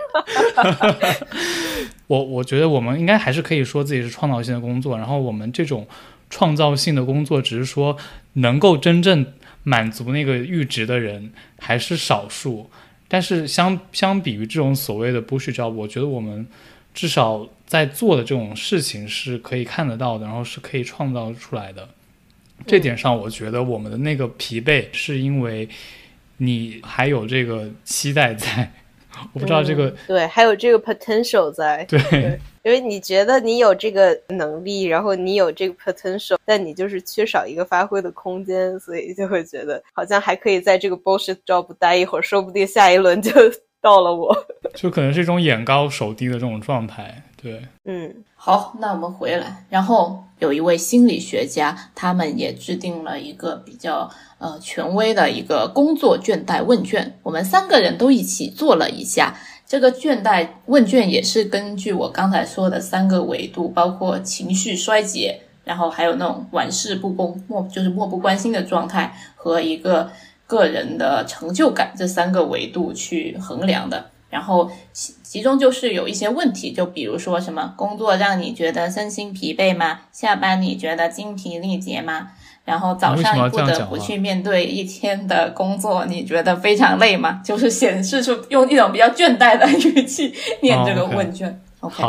[2.05, 5.87] 我我觉得我们应该还是可以说自己是创造性的工作，然后我们这种
[6.29, 7.97] 创造性的工作，只是说
[8.33, 9.25] 能够真正
[9.63, 12.69] 满足那个阈值的人还是少数。
[13.07, 16.45] 但是相相比于这种所谓的不是 job，我觉得我们
[16.93, 21.89] 至少在做的这种事情是可以看得到的，然后是可以创造出来的。
[22.67, 25.67] 这点上，我觉得我们的那个疲惫是因为。
[26.43, 28.67] 你还有这个期待在，
[29.31, 43.31] 我不知道这个对，还有这个 potential 在，对，因为你觉得你有这个能力，然后你有这个 potential，但你就是缺少一个发挥的空间，所以就会觉得好像还可以在这个 bullshit job 待一会儿，说不定下一轮就
[43.79, 44.35] 到了我，
[44.73, 47.23] 就可能是一种眼高手低的这种状态。
[47.41, 59.35] 对，嗯，好，那我们回来，然后有一位心理学家，他们也制定了一个比较呃权威的一个工作倦怠问卷，我们三个人都一起做了一下。
[59.65, 70.11] 这个倦怠问卷，也是根据我刚才说的三个维度，包括情绪衰竭，然后还有那种玩世不恭、漠就是漠不关心的状态和一个
[70.45, 74.10] 个人的成就感这三个维度去衡量的。
[74.31, 79.99] 然后其其中就是有一些问题，就比如说什么工作让你觉得身心疲惫吗？
[80.11, 82.29] 下班你觉得精疲力竭吗？
[82.63, 87.41] 然后早上不得不去面对一天的工作，你觉得非常累吗？
[87.43, 91.61] 就是显示出用一种比较倦怠的语气念这个问卷。
[91.81, 92.03] OK，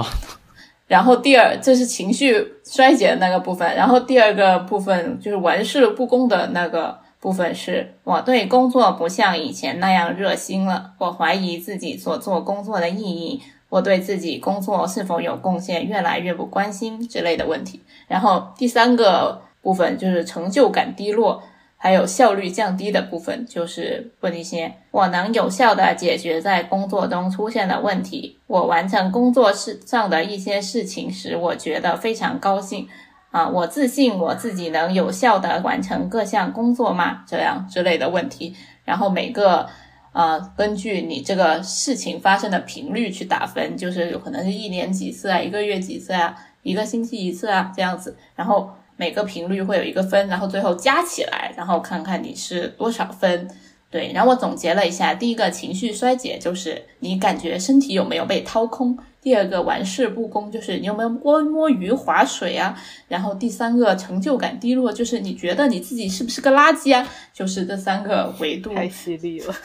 [0.87, 3.75] 然后第二，这是情绪衰竭的那个部分。
[3.75, 7.02] 然后第二个部分就是玩世不恭的那个。
[7.23, 17.81] 部分是我对工作不像以前那样热心了，我怀疑自己所做工作的意义，我对自己工作是否有贡献越来越不关心之类的问题。
[18.09, 21.41] 然后第三个部分就是成就感低落，
[21.77, 32.89] 还有效率降低的部分，就是问一些我能有效的解决在工作中出现的问题，我完成工作事上的一些事情时，我觉得非常高兴。
[33.33, 37.25] 啊，我自信我自己能有效的完成各项工作吗？
[37.27, 39.67] 这样之类的问题，然后每个
[40.13, 53.49] 呃，根据你这个事情发生的频率去打分，就是有可能是一年几次啊，一个月几次啊，一个星期一次啊，这样子，然后每个频率会有一个分，然后最后加起来，然后看看你是多少分。
[53.91, 62.75] 对，然后我总结了一下，第一个情绪衰竭就是你感觉身体有没有被掏空；第二个玩世不恭就是你有没有摸摸鱼、划水啊；
[63.07, 67.09] 然后第三个成就感低落就是你觉得你自己是不是个垃圾啊？
[67.33, 68.75] 就是这三个维度。
[68.75, 69.55] 太犀利了。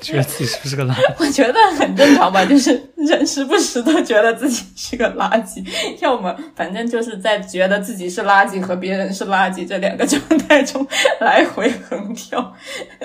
[0.00, 1.14] 觉得自己是不是个垃圾？
[1.18, 5.64] 我觉得很正常吧，就是人时不时都觉得自己是个垃圾，
[6.00, 10.86] 要么反正就是在觉得自己是垃圾和别人是垃圾这两个状态中
[11.20, 12.54] 来回横跳。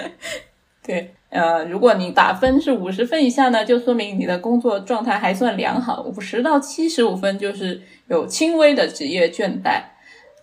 [0.86, 9.82] 对，呃，如果你打分是五十分以下呢，就说明你的工作状态还算良好；五十到七十五分就是有轻微的职业倦怠，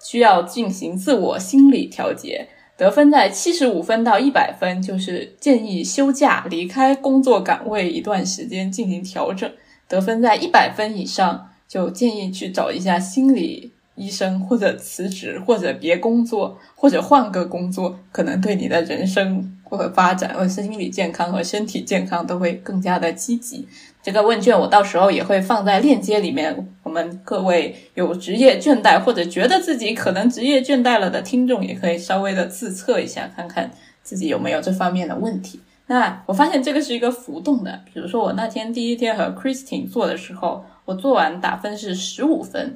[0.03, 2.49] 需要进行自我心理调节。
[2.77, 9.49] 得分在七十五分到一百分，就是建议休假离开工作岗位一段时间进行调整；
[9.87, 23.67] 得分在一百分以上，就建议去找一下心理医生，或者辞职，或者别工作，或者换个工作，可能对你的人生或者发展，或者心理健康和身体健康都会更加的积极。
[24.03, 33.71] 这个问卷我到时候也会放在链接里面，我们各位有职业倦怠或者觉得自己可能职业倦怠了的听众，也可以稍微的自测一下，看看
[34.03, 35.61] 自己有没有这方面的问题。
[35.87, 42.75] 那我发现这个是一个浮动的，比如说我那天第一天和 Christine 做的时候，我做完打分是十五分。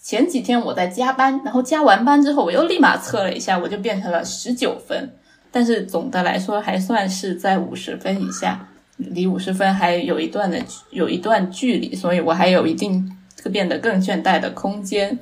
[0.00, 5.10] 前几天我在加班，然后加完班之后我又立马测了一下，我就变成了十九分。
[5.50, 8.68] 但是总的来说还算是在五十分以下。
[8.98, 13.08] 离五十分还有一段的有一段距离，所以我还有一定
[13.52, 15.16] 变得更倦怠的空间。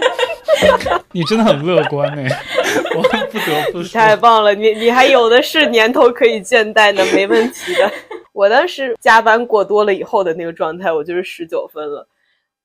[1.12, 2.28] 你真的很乐观哎，
[2.94, 4.54] 我不得不说，太棒了！
[4.54, 7.90] 你你还有的是年头可以倦怠呢，没问题的。
[8.34, 12.06] 我当时加班过多了以后的那个状态，我就是十九分了。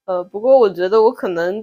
[0.04, 1.60] 呃，不过我觉得我可能，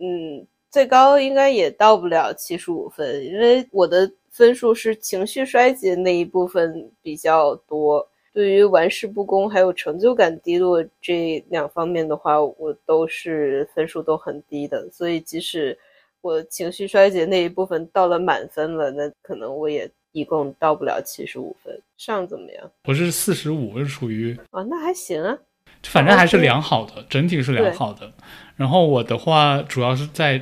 [0.00, 4.10] 嗯，最高应该也到不了七十五分，因为我的。
[4.36, 14.86] 分数是情绪衰竭那一部分比较多，对于玩世不恭还有成就感低落这两方面的话，我都是分数都很低的。
[14.92, 15.76] 所以即使
[16.20, 21.80] 我情绪衰竭那一部分到了满分了，那可能我也一共到不了七十五分。
[21.96, 22.70] 上怎么样？
[22.84, 25.38] 我是四十五，是属于啊，那还行啊，
[25.84, 28.12] 反正还是良好的，整体是良好的。
[28.56, 30.38] 然后我的话，主要是在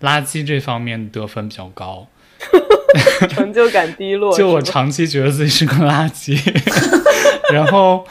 [0.00, 2.08] 垃圾这方面得分比较高。
[3.30, 6.38] 成就感低落， 就我长期觉得自己是个垃圾，
[7.52, 8.06] 然后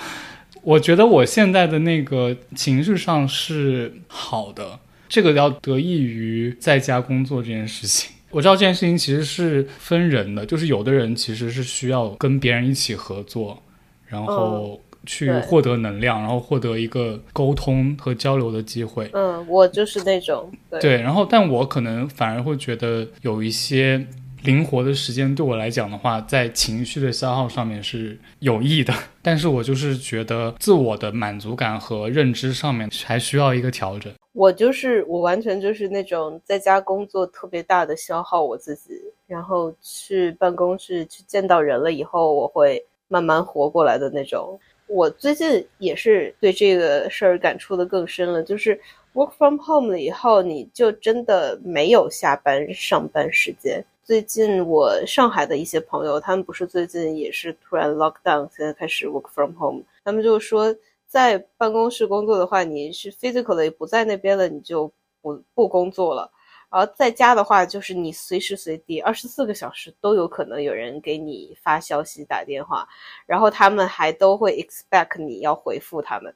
[0.64, 8.12] 我觉得我现在的那个情绪上是好的，这个要得益于在家工作这件事情。
[8.32, 13.62] 我知道这件事情其实是分人的，就是有的人其实是需要跟别人一起合作，
[14.08, 19.10] 然后去获得能量，然后获得一个沟通和交流的机会。
[19.14, 20.52] 嗯，我就是那种
[20.82, 24.06] 对，然后但我可能反而会觉得有一些。
[24.46, 34.14] 灵活的时间对我来讲的话，在情绪的消耗上面是有益的， 但是我就是觉得自我的满足感和认知上面还需要一个调整。
[34.34, 38.92] 我就是我完全就是那种在家工作特别大的消耗我自己，
[39.28, 44.60] 然后去办公室去见到人了以后，我会慢慢活过来的那种。
[44.88, 48.80] 我最近也是对这个事儿感触的更深了，就是
[49.14, 53.84] work from home 了以后，你就真的没有下班上班时间。
[54.06, 59.84] 最近我上海的一些朋友，他们不是最近也是突然 lock down，现在开始 work from home。
[60.04, 60.76] 他们就说，
[61.08, 64.92] 在办公室工作的话，你是 physically 不在那边了，你就
[65.24, 66.32] 不不工作了。
[66.70, 72.88] 而在家的话，就是你随时随地二十四个小时都有可能有人给你发消息、打电话，
[73.26, 76.32] 然后他们还都会 expect 你要回复他们。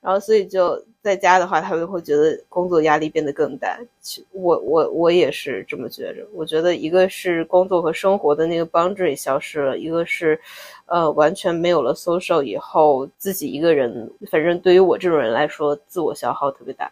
[0.00, 3.78] 然后，所以就在家的话，他们会觉得工作压力变得更大。
[4.32, 6.26] 我我我也是这么觉着。
[6.32, 10.38] 我觉得一个是工作和生活的那个 boundary 消失了，一个是，
[10.86, 16.90] 呃，完全没有了 social 以后，自己一个人，反正对于我这种人来说，自我消耗特别大。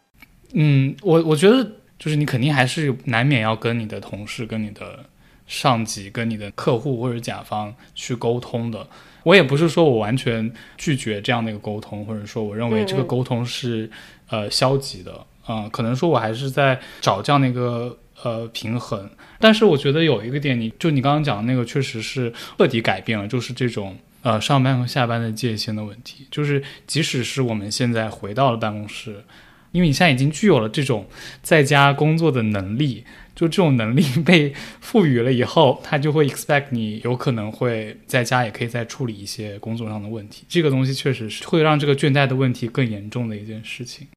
[0.52, 1.64] 嗯，我我觉得
[1.98, 5.04] 就是你肯定还是难免要跟你的同事、跟你的
[5.46, 8.86] 上级、跟你的客户或者甲方去沟通的。
[9.26, 13.90] 我也不是说我完全拒绝这样的一个沟通，或者说我认为这个沟通是
[14.30, 19.10] 呃消极的啊，可能说我还是在找这样的一个呃平衡。
[19.40, 26.28] 但是我觉得有一个点，你就你刚刚讲的那个，确实是彻底改变了，就是这种呃上班和下班的界限的问题。
[26.30, 29.24] 就是即使是我们现在回到了办公室，
[29.72, 31.04] 因为你现在已经具有了这种
[31.42, 33.02] 在家工作的能力。
[33.36, 40.44] 就这种能力被赋予了以后，他就会 expect 你有可能会在家也可以再处理一些工作上的问题。
[40.48, 44.08] 这个东西确实是会让这个倦怠的问题更严重的一件事情。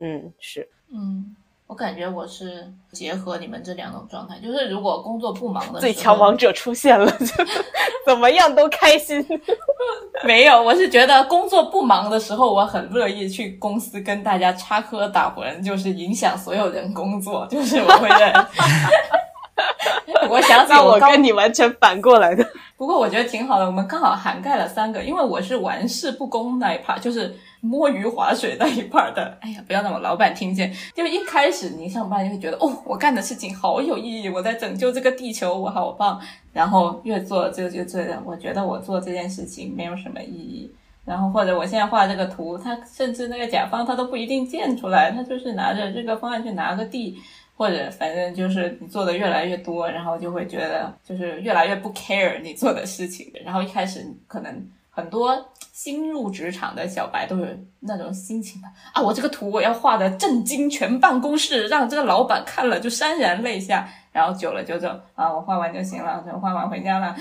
[0.00, 1.36] 嗯，是，嗯。
[1.72, 7.26] 我感觉我是结合你们这两种状态，就是如果工作不忙的时候，最强王者出现了，就
[8.04, 9.26] 怎么样都开心。
[10.22, 18.30] 没有，我是觉得工作不忙的时候，我很乐意去公司跟大家插科打诨，就是影响所有人工作，就是我会在。
[20.28, 22.46] 我想起那我跟你完全反过来的。
[22.76, 29.38] 不过我觉得挺好的，我们刚好涵盖了三个，因为我是玩世不恭那一 part，就是摸鱼划水那一 part 的。
[29.40, 30.72] 哎呀，不要让我老板听见。
[30.94, 36.20] 就一开始你上班，就会觉得哦，我干的事情好有意义，我在拯救这个地球，我好棒。
[36.52, 40.70] 然后越做就就觉得，我觉得我做这件事情没有什么意义。
[41.04, 47.16] 然后或者我现在画这个图，他甚至那个甲方他都不一定建出来，他就是拿着这个方案去拿个地。
[47.62, 53.32] 或者反正就是你做的越来越多，然后就会觉得就是越来越不 care 你做的事情。
[53.44, 57.46] 然后一开始可能很多新入职场的小白都有
[57.78, 63.88] 那种心情的啊，我这个图我要画的震惊全办公室，让这个老板看了就潸然泪下。
[64.10, 67.16] 然后久了就就啊，我画完就行了，就画完回家了，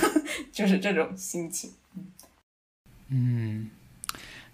[0.52, 1.72] 就是这种心情。
[3.08, 3.70] 嗯，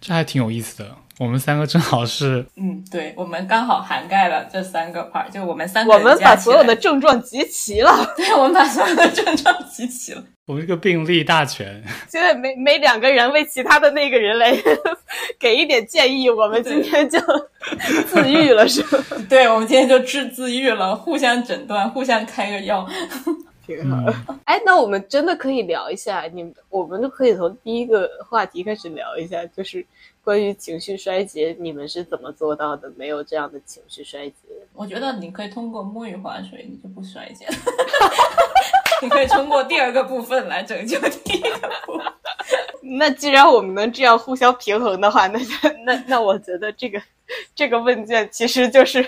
[0.03, 0.91] 这还挺有意思的。
[1.19, 7.93] 我们三个正好是，嗯，对，我们刚好涵盖了这三个 part，就我们三个，我们把所有的症状集齐了。
[8.17, 10.25] 对，我们把所有的症状集齐了。
[10.47, 11.81] 我们这个病例大全。
[12.09, 14.53] 现在每每两个人为其他的那个人来
[15.39, 17.21] 给一点建议，我们今天就
[18.09, 18.99] 自愈了，是吧？
[19.29, 22.89] 对，我们今天就治自愈了，互相诊断，互相开个药。
[23.67, 24.15] 挺好的。
[24.45, 29.85] 哎，那我们真的可以聊一下，你们我们就可以从第一个话题开始聊一下，就是
[30.23, 32.93] 关于情绪衰竭，你们是怎么做到的？
[32.97, 34.35] 没有这样的情绪衰竭？
[34.75, 37.47] 我觉得你可以通过沐浴划水，你就不衰竭。
[39.03, 42.07] 你可以通过第二个部分来拯救第一个部分。
[42.99, 45.41] 那既然我们能这样互相平衡的话，那
[45.85, 47.01] 那那我觉得这个
[47.55, 49.05] 这个问卷其实就是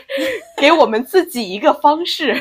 [0.56, 2.34] 给我们自己一个方式。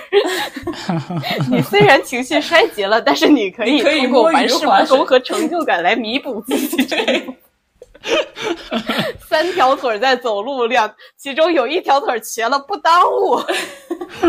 [1.52, 6.88] 你虽然情绪衰竭了，但是你可以通过玩世不恭和成就感来弥补自己。
[9.28, 13.42] 三条腿在走路，两其中有一条腿瘸了，不耽误。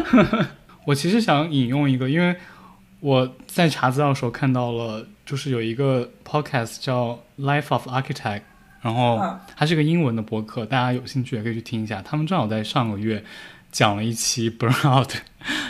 [0.87, 2.37] 我其实想引用一个，因为
[3.01, 5.07] 我在查资料的时候看到了。
[5.27, 8.43] 就是有一个 podcast 叫 Life of Architect，
[8.83, 9.19] 然后
[9.57, 12.03] 它是个英文的博客，大家有兴趣也可以去听一下。
[12.03, 13.25] 他们正好在上个月
[13.73, 15.15] 讲了一期 Burnout，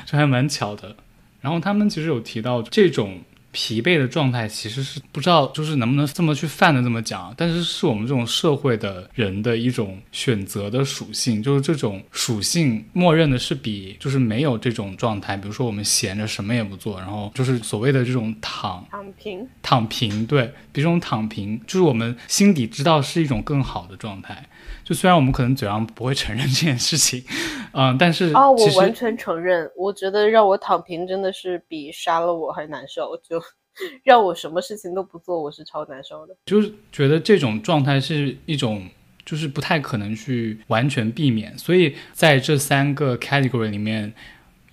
[0.07, 0.97] 这还蛮巧的。
[1.41, 3.21] 然后他们其实有提到这种。
[3.55, 24.45] 疲惫的状态其实是不知道，就是能不能这么去泛的这么讲，但是是我们这种社会的人的一种选择的属性，就是这种属性默认的是比就是没有这种状态，比如说我们闲着什么也不做，然后就是所谓的这种躺躺平躺平，对比这种躺平，就是我们心底知道是一种更好的状态。
[24.85, 27.24] 就虽然我们可能嘴上不会承认这件事情，
[27.72, 29.68] 嗯，但是哦，我完全承认。
[29.74, 33.16] 我觉得让我躺平真的是比杀了我还难受。
[33.26, 33.43] 就
[34.05, 36.37] 让我什么事情都不做，我是超难受的。
[36.47, 38.87] 就是觉得这种状态是一种，
[39.24, 41.57] 就是不太可能去完全避免。
[41.59, 44.12] 所以在这三个 category 里面，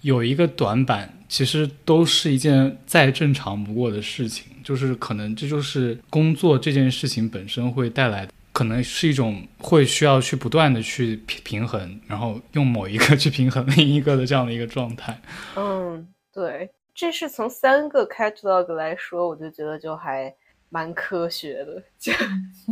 [0.01, 4.45] 有一个短板，其实都是一件再正常不过的事情。
[4.64, 8.32] 就是可能这就是工作这件事情本身会带来的。
[8.54, 15.20] 可能是一种会需要去不断的去平平衡，然后用某一个去平衡另一个的这样的一个状态。
[15.56, 20.34] 嗯，对，这是从三个 catalog 来说，我就觉得就还
[20.70, 22.12] 蛮科学的，就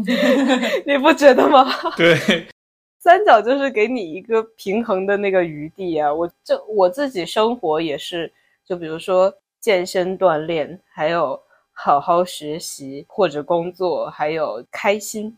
[0.86, 1.66] 你不觉得吗？
[1.96, 2.48] 对，
[3.00, 6.14] 三角就是给你一个平衡的那个余地啊。
[6.14, 8.32] 我就我自己生活也是，
[8.66, 15.38] 就比如说健身锻炼，还有好好学习或者工作，还有开心。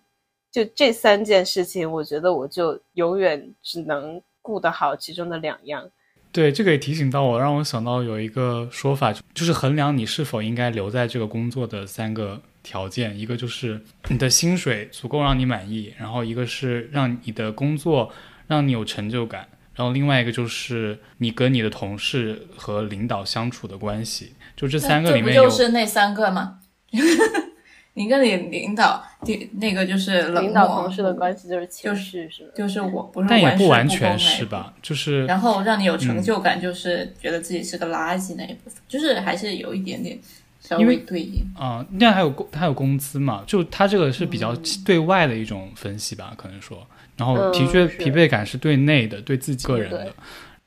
[0.52, 5.89] 就这三件事情，我觉得我就永远只能顾得好其中的两样。
[6.34, 18.12] 对，这个也提醒到我，让我想到有一个说法，就是衡量你是否应该留在这个工作的三个条件：一个就是你的薪水足够让你满意，然后一个是让你的工作
[18.47, 19.45] 让你有成就感，
[19.76, 24.34] 然后另外一个就是你跟你的同事和领导相处的关系。
[24.56, 26.60] 就这三个里面，不就是那三个吗？
[27.94, 34.74] 你跟你领导，第那个就是领导同事的关系就是情绪是就是我不是，但也不完全是吧？
[34.82, 40.18] 就是然后让你有成就感，就是觉得自己是个垃圾那一部分，就是还是有一点点
[40.62, 41.86] 稍微对应啊。
[41.92, 43.44] 那还有工，还有工资嘛？
[43.46, 46.88] 就他这个是比较对外的一种分析吧，可能说。
[47.18, 50.14] 然后疲倦疲惫感是对内的，对自己个人的。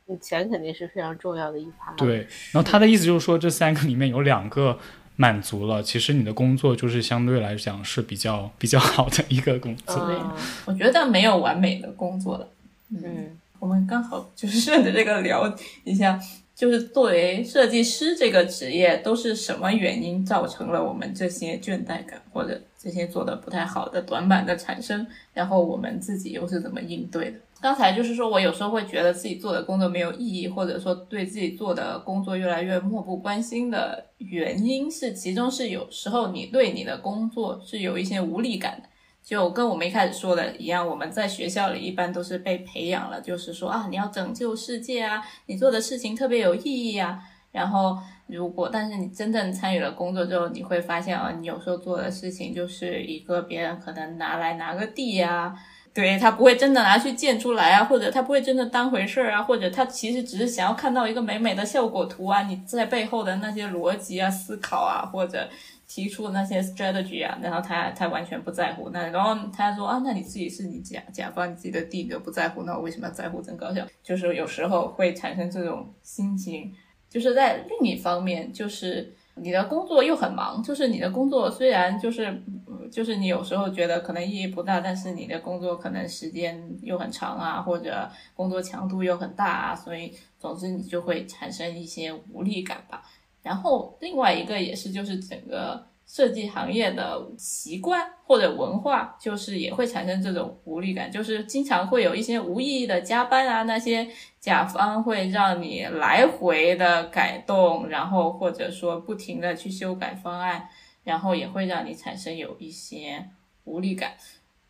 [0.05, 1.91] 你钱肯定是非常重要的一趴。
[1.97, 2.19] 对，
[2.53, 4.79] 然后他的意思就是说，这三个里面有两个。
[5.17, 10.07] 满足了，其实你的工作就是相对来讲是比较比较好的一个工作。
[10.07, 10.17] 对，
[10.65, 12.49] 我觉得没有完美的工作的。
[12.91, 16.21] 嗯，我们刚好就是顺着这个聊一下，
[16.55, 25.07] 就是作为设计师这个职业，都是什么原因造成了我们这些倦怠感或者这些做的不太好的短板的产生？
[25.33, 27.39] 然后我们自己又是怎么应对的？
[27.61, 38.89] 刚才就是说我有时候会觉得自己做的工作没有意义，或者说对自己做的工作越来越漠不关心的原因是，其中是有时候你对你的工作是有一些无力感的。
[39.23, 47.19] 就跟我们一开始说的一样，我们在学校里一般都是被培养了，就是说啊，你要拯救世界啊，你做的事情特别有意义啊。
[47.51, 47.97] 然后
[48.27, 55.57] 如果但是你真正参与了工作之后，你会发现啊，你有时候做的事情就是一个别人可能拿来拿个地呀。
[55.95, 65.49] 对他不会真的拿去建出来啊，或者他不会真的当回事儿啊，或者他其实只是想要看到一个美美的效果图啊，你在背后的那些逻辑啊、思考啊，或者
[65.87, 68.91] 提出那些 strategy 啊，然后他他完全不在乎。
[68.91, 73.87] 那然后他说啊，那你自己是你甲甲方，你自己的地都不在乎，那我为什么要在乎增高效？
[74.03, 76.75] 就是有时候会产生这种心情。
[77.09, 79.15] 就是在另一方面，就是。
[79.37, 82.43] 你的工作又很忙，就是你的工作虽然就是，
[82.91, 93.03] 就是你有时候觉得可能意义不大，但是你的工作可能时间又很长啊，或者工作强度又很大啊，所以总之你就会产生一些无力感吧。
[93.43, 95.87] 然后另外一个也是，就是整个。
[96.15, 104.09] 设计行业的习惯或者文化，就是也会产生这种无力感，就是经常会有一些无意义的加班啊，那些
[104.39, 110.69] 甲方会让你来回的改动，然后或者说不停的去修改方案，
[111.03, 113.31] 然后也会让你产生有一些
[113.65, 114.13] 无力感。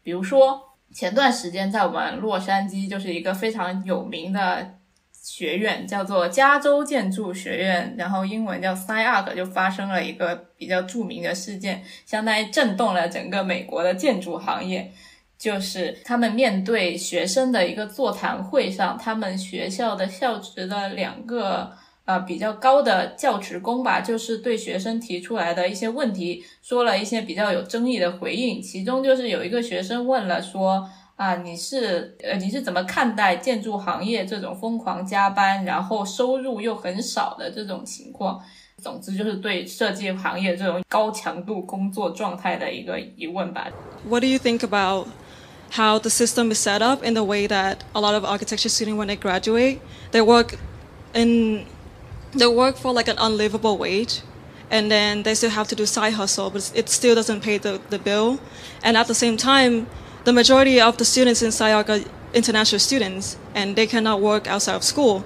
[0.03, 0.63] 比如说
[0.95, 4.79] 前段时间在我们洛杉矶，就是一个非常有名的。
[5.25, 14.93] 学院叫做加州建筑学院，然后英文叫 SciArc，就发生了一个比较著名的事件，相当于震动了整个美国的建筑行业。
[15.39, 21.73] 就是他们面对学生的一个座谈会上，他们学校的校职的两个
[22.05, 28.61] 呃比较高的教职工吧，就是对学生提出来的一些问题，说了一些比较有争议的回应。
[28.61, 30.87] 其中就是有一个学生问了说。
[31.16, 38.42] 啊，你是呃，你是怎么看待建筑行业这种疯狂加班，然后收入又很少的这种情况？
[38.82, 43.68] 总之就是对设计行业这种高强度工作状态的一个疑问吧。
[44.08, 45.08] What do you think about
[45.72, 48.96] how the system is set up in the way that a lot of architecture students,
[48.96, 49.80] when they graduate,
[50.12, 50.58] they work
[51.14, 51.66] in
[52.34, 54.22] they work for like an unlivable wage,
[54.72, 57.82] and then they still have to do side hustle, but it still doesn't pay the
[57.90, 58.40] the bill,
[58.82, 59.88] and at the same time
[60.25, 64.75] the majority of the students in SciArc are international students, and they cannot work outside
[64.75, 65.25] of school,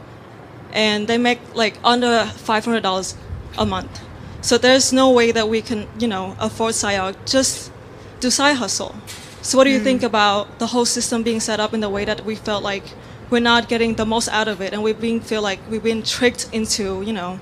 [0.73, 3.17] and they make like under five hundred dollars
[3.57, 4.01] a month.
[4.41, 7.17] So there's no way that we can, you know, afford SciArc.
[7.27, 7.73] Just
[8.21, 8.95] do side hustle.
[9.43, 9.85] So what do you mm.
[9.85, 12.85] think about the whole system being set up in the way that we felt like
[13.31, 16.03] we're not getting the most out of it, and we've been feel like we've been
[16.03, 17.39] tricked into, you know,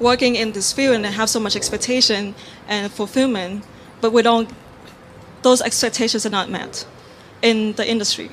[0.00, 2.34] working in this field and have so much expectation
[2.68, 3.64] and fulfillment,
[4.00, 4.48] but we don't
[5.44, 6.82] those expectations are not met
[7.42, 8.28] in the industry.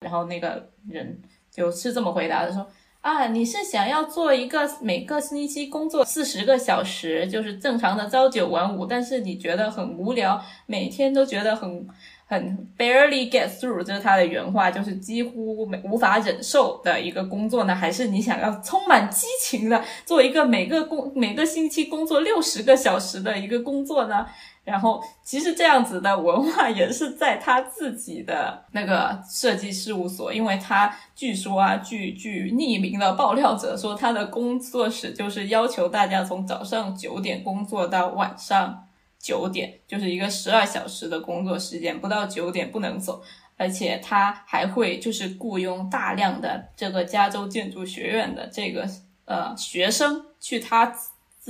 [0.00, 2.66] 然后那个人就是这么回答的说。
[3.00, 11.88] 啊，你是想要做一个每个星期工作四十个小时，就是正常的朝九晚五，但是你觉得很无聊，每天都觉得很
[12.26, 17.74] 很 barely get through，这是他的原话，就是几乎没无法忍受的一个工作呢？
[17.74, 24.26] 还是你想要充满激情的做一个每个工每个星期工作六十个小时的一个工作呢？
[24.62, 38.86] 然后，其实这样子的文化也是在他自己的那个设计事务所，因为他据说啊，据据匿名的爆料者说，他的工作室就是要求大家从早上九点工作到晚上
[39.18, 43.22] 九点，就是一个十二小时的工作时间，不到九点不能走，
[43.56, 48.86] 而且他还会就是雇佣大量的这个加州建筑学院的这个
[49.24, 50.94] 呃学生去他。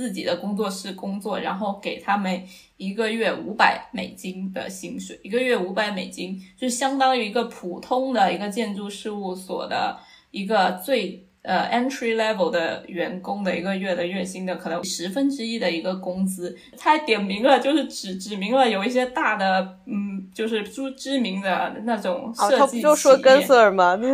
[0.01, 2.43] 自己的工作室工作，然后给他们
[2.77, 9.99] 一个月五百美金的薪水，一个月五百美金就相当于一个普通的一个建筑事务所的
[10.31, 11.27] 一个最。
[11.43, 23.97] 呃，entry level 的员工的一个月的月薪的可能十分之一的一个工资，他还点名了，就是指指明了有一些大的，嗯，就是知知名的那种设计他不就说跟 Sir 吗？
[23.97, 24.09] 对，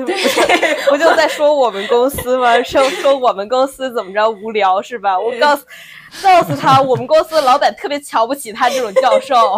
[0.90, 2.60] 不就在说我们公司吗？
[2.64, 5.20] 说说我们公司怎么着无聊是吧？
[5.20, 5.66] 我告诉。
[6.22, 9.58] 告诉他，我们公司的老板特别瞧不起他这种教授。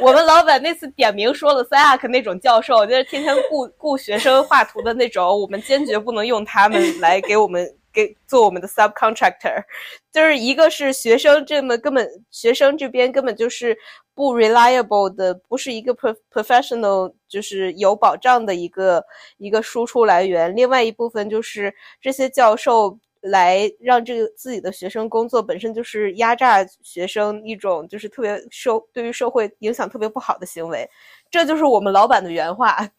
[0.00, 9.62] 我们老板那次点名说了 SciArc 那种教授，就是天天雇雇学生画图的那种，我们坚决不能用他们来给我们给做我们的 subcontractor。
[10.12, 13.76] 就是一个是学生这么根本，学生这边根本就是
[14.14, 15.94] 不 reliable 的，不是一个
[16.32, 19.04] professional，就是有保障的一个
[19.38, 20.54] 一个输出来源。
[20.54, 22.98] 另外一部分就是这些教授。
[23.21, 30.89] 来让这个自己的学生工作，本身就是压榨学生一种就是特别社对于社会影响特别不好的行为。
[31.31, 32.89] 这就是我们老板的原话。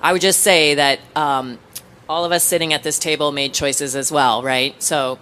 [0.00, 1.58] I would just say that um,
[2.06, 4.74] all of us sitting at this table made choices as well, right?
[4.78, 5.18] So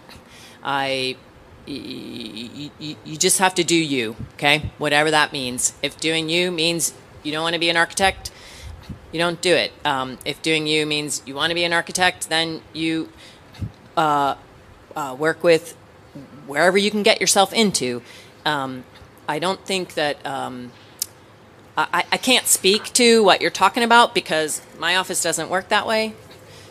[0.62, 1.16] I.
[1.64, 4.72] You, you, you just have to do you, okay?
[4.78, 5.74] Whatever that means.
[5.80, 6.92] If doing you means
[7.22, 8.32] you don't want to be an architect,
[9.12, 9.70] you don't do it.
[9.84, 13.10] Um, if doing you means you want to be an architect, then you
[13.97, 14.35] uh,
[14.95, 15.75] uh, work with
[16.45, 18.01] wherever you can get yourself into.
[18.45, 18.85] Um,
[19.27, 20.71] I don't think that um,
[21.75, 25.85] I, I can't speak to what you're talking about because my office doesn't work that
[25.85, 26.13] way.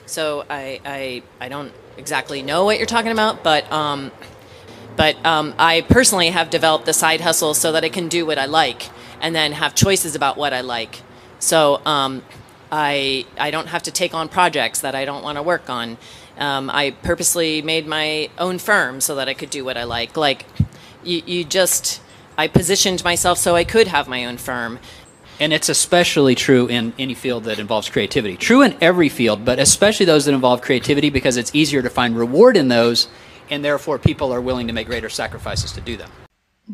[0.06, 4.10] So I, I, I don't exactly know what you're talking about, but um,
[4.96, 8.38] but um, I personally have developed the side hustle so that I can do what
[8.38, 8.88] I like
[9.20, 11.02] and then have choices about what I like.
[11.38, 12.22] So um,
[12.72, 15.98] I I don't have to take on projects that I don't want to work on.
[16.37, 20.17] Um, I purposely made my own firm so that I could do what I like.
[20.17, 20.45] Like
[21.03, 22.01] you, you just
[22.37, 24.79] I positioned myself so I could have my own firm.
[25.39, 28.37] And it's especially true in any field that involves creativity.
[28.37, 32.15] True in every field, but especially those that involve creativity because it's easier to find
[32.15, 33.07] reward in those,
[33.49, 36.09] and therefore people are willing to make greater sacrifices to do them.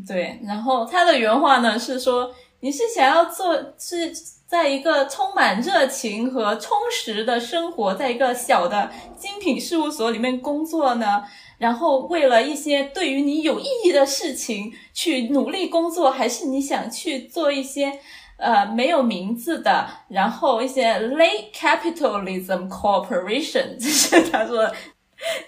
[0.05, 4.13] 对，然后他的原话呢是说，你是想要做是
[4.52, 11.24] 在一个充满热情和充实的生活，在一个小的精品事务所里面工作呢，
[11.56, 17.98] 然后为了一些对于你有意义的事情去努力工作，还是你想去做一些
[18.36, 24.70] 呃没有名字的，然后一些 late capitalism corporation，这是他说。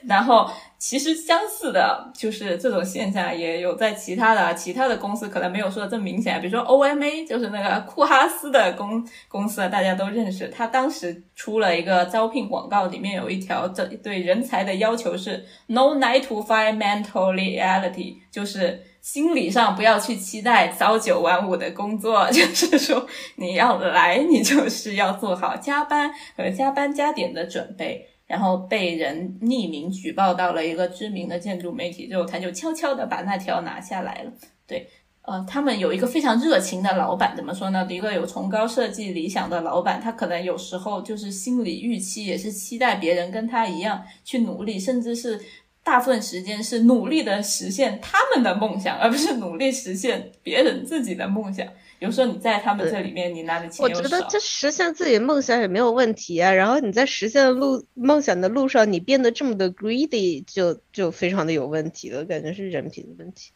[0.07, 0.48] 然后，
[0.87, 6.39] 其实相似的，就是这种现象也有在其他的其他的公司，可能没有说的这么明显。
[6.43, 10.47] 比如说 OMA，就是那个库哈斯的公公司，大家都认识。
[10.49, 23.07] 他当时出了一个招聘广告，里面有一条这对人才的要求是 No nine to five mental reality，就是心理上不要去期待朝九晚五的工作， 就是说
[23.37, 28.07] 你要来，你就是要做好加班和加班加点的准备。
[28.35, 34.32] 然后被人匿名举报到了一个知名的建筑媒体之后，他就悄悄的把那条拿下来了。
[34.66, 34.89] 对，
[35.22, 37.87] 呃，他们有一个非常热情的老板，怎么说呢？
[37.89, 45.41] 一个有崇高设计理想的老板，他可能有时候就是心理预期也是期待别人跟他一样去努力，甚至是
[45.85, 51.64] 大部分时间是努力的实现他们的梦想，而不是努力实现别人自己的梦想。
[52.05, 56.52] 比如说你在他们这里面，你拿的钱我觉得这实现自己梦想也没有问题啊。
[56.52, 63.52] 然后你在实现路梦想的路上，你变得这么的 greedy，就就非常的有问题了，感觉是人品的问题。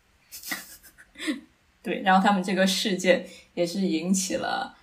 [1.82, 4.74] 对，然后他们这个事件也是引起了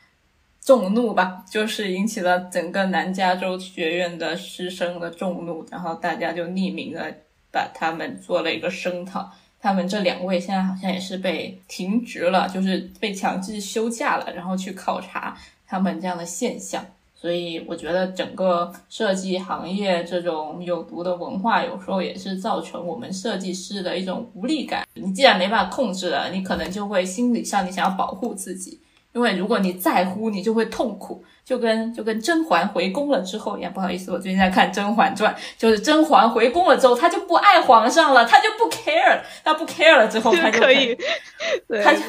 [0.61, 7.11] 众怒吧，就是引起了整个南加州学院的师生的众怒，然后大家就匿名的
[7.49, 9.33] 把他们做了一个声讨。
[9.65, 15.35] 他们这两位现在好像也是被停职了，就是被强制休假了，然后去考察
[15.67, 16.85] 他们这样的现象。
[17.15, 24.85] 所以我觉得整个设计行业这种有毒的文化，有时候也是造成我们设计师的一种无力感。
[24.93, 28.79] 你既然没办法控制了，你可能就会心理上你想要保护自己，
[29.13, 31.23] 因为如果你在乎，你就会痛苦。
[31.45, 40.97] 就跟就跟甄嬛回宫了之后一样，不好意思，我最近在看《甄嬛传》，就是甄嬛回宫了之后，她就不爱皇上了，她就不 care，她不 care 了之后，她就可以，
[41.83, 41.99] 她就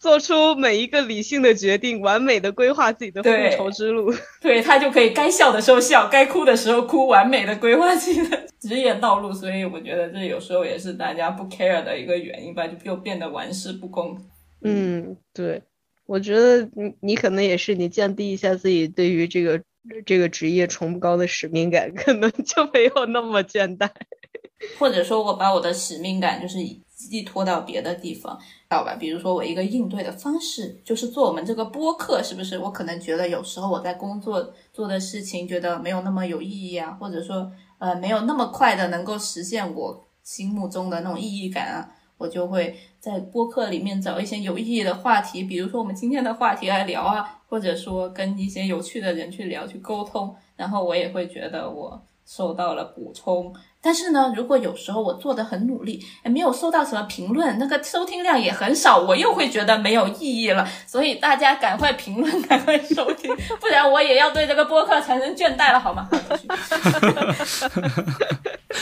[0.00, 4.12] 做出每一个理性的决定，完美的规划自己的复仇之路。
[4.40, 9.32] 对，她就可以该笑的时候笑，该哭的时候哭，完美的规划自己的职业道路。
[9.32, 14.18] 所以我觉得这有时候也是大家不 care 的一个原因吧，就又变得玩世不恭。
[14.62, 15.62] 嗯，对。
[16.08, 19.62] 我觉得你你可能也是你降低一下自己对于这个
[20.06, 23.90] 这个职业崇高的使命感，可能就没有那么倦怠。
[24.78, 26.58] 或者说我把我的使命感就是
[26.96, 28.38] 寄托到别的地方，
[28.70, 28.96] 道吧？
[28.98, 32.58] 比如说我一个应对的方式就是做我们这个播客，是不是？
[32.58, 41.90] 我可能觉得有时候我在工作做的事情觉得没有那么有意义啊，或者说呃没有那么快的能够实现我心目中的那种意义感啊。
[42.18, 53.54] 我就会在播客里面找一些有意义的话题，比如说我们今天的话题来聊啊，或者说跟一些有趣的人去聊去沟通，然后我也会觉得我受到了补充。
[53.80, 60.68] 但是呢，如果有时候我做的很努力，也没有收到什么评论，那个收听量也很少，我又会觉得没有意义了。
[60.84, 66.08] 所以大家赶快评论， 赶快收听，不然我也要对这个播客产生倦怠了，好吗？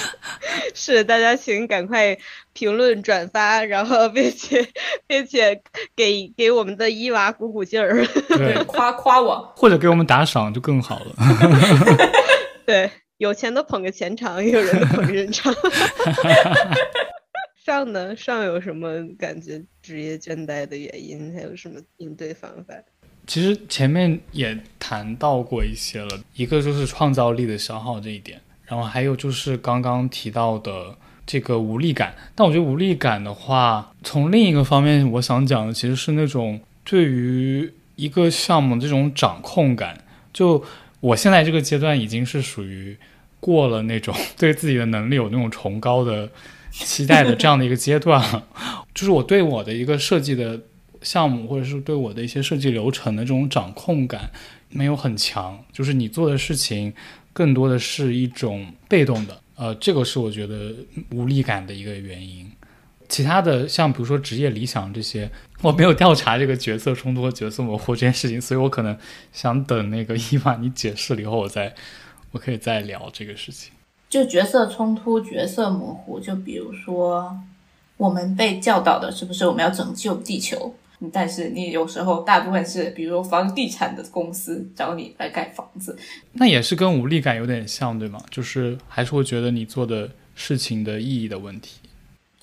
[0.74, 2.16] 是，大家请赶快
[2.52, 4.66] 评论、转发，然后并且
[5.06, 5.62] 并且
[5.94, 8.06] 给给我们的伊娃鼓鼓劲儿，
[8.66, 11.14] 夸夸我，或者给我们打赏就更好了。
[12.66, 12.90] 对。
[13.18, 15.50] 有钱的捧个钱场，也有人的捧人场。
[17.64, 18.14] 上呢？
[18.14, 21.32] 上有什么感觉职业倦怠的原因？
[21.32, 22.74] 还有什么应对方法？
[23.26, 30.94] 其实前面也谈到过一些了，一个就是创造力的消耗这一点，然后还有就是刚刚提到的
[31.24, 32.14] 这个无力感。
[32.34, 39.98] 但我觉得无力感的话，从另一个方面，我想讲的其实是那种对于一个项目这种掌控感。
[40.32, 40.62] 就
[41.00, 42.96] 我现在这个阶段已经是属于
[43.40, 46.28] 过了那种对自己的能力有那种崇高的。
[46.78, 48.44] 期待的这样的一个阶段了，
[48.94, 50.60] 就是我对我的一个设计的
[51.00, 54.30] 项目，或者是对我的一些设计流程的这种掌控感
[54.68, 56.92] 没有很强，就是你做的事情
[57.36, 60.74] 更多的是一种被动的，呃，这个是我觉得
[61.10, 62.50] 无力感的一个原因。
[63.10, 65.30] 其他的像比如说职业理想这些，
[65.60, 68.96] 我没有调查这个角色冲突和角色模糊这件事情，所以我可能
[69.34, 71.74] 想等那个伊娃你解释了以后，我再
[72.32, 73.70] 我可以再聊这个事情。
[74.08, 77.38] 就角色冲突、角色模糊，就比如说，
[77.98, 80.74] 我们被教导的是不是我们要拯救地球？
[81.12, 85.96] 但是你有时候大部分是，比如房地产的公司找你来盖房子，
[86.32, 88.18] 那也是跟无力感有点像，对吗？
[88.30, 91.80] 就是还是会觉得你做的事情的意义的问题。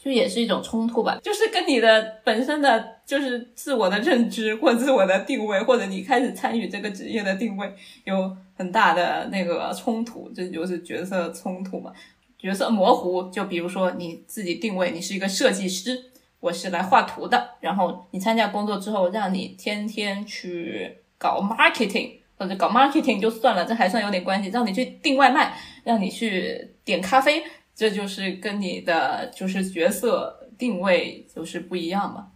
[0.04, 7.74] 就也是一种冲突吧，就是跟你的本身的就是自我的认知或自我的定位，或者你开始参与这个职业的定位
[8.04, 11.92] 有很大的那个冲突，这就是角色冲突嘛。
[12.38, 15.98] 角色模糊，就比如说你自己定位你是一个设计师，
[16.44, 27.42] 我是来画图的，然后你参加工作之后，让你天天去搞 marketing 或者搞 marketing 就算了，这还算有点关系，让你去订外卖，让你去点咖啡。
[27.74, 32.28] 这就是跟你的就是角色定位就是不一样嘛，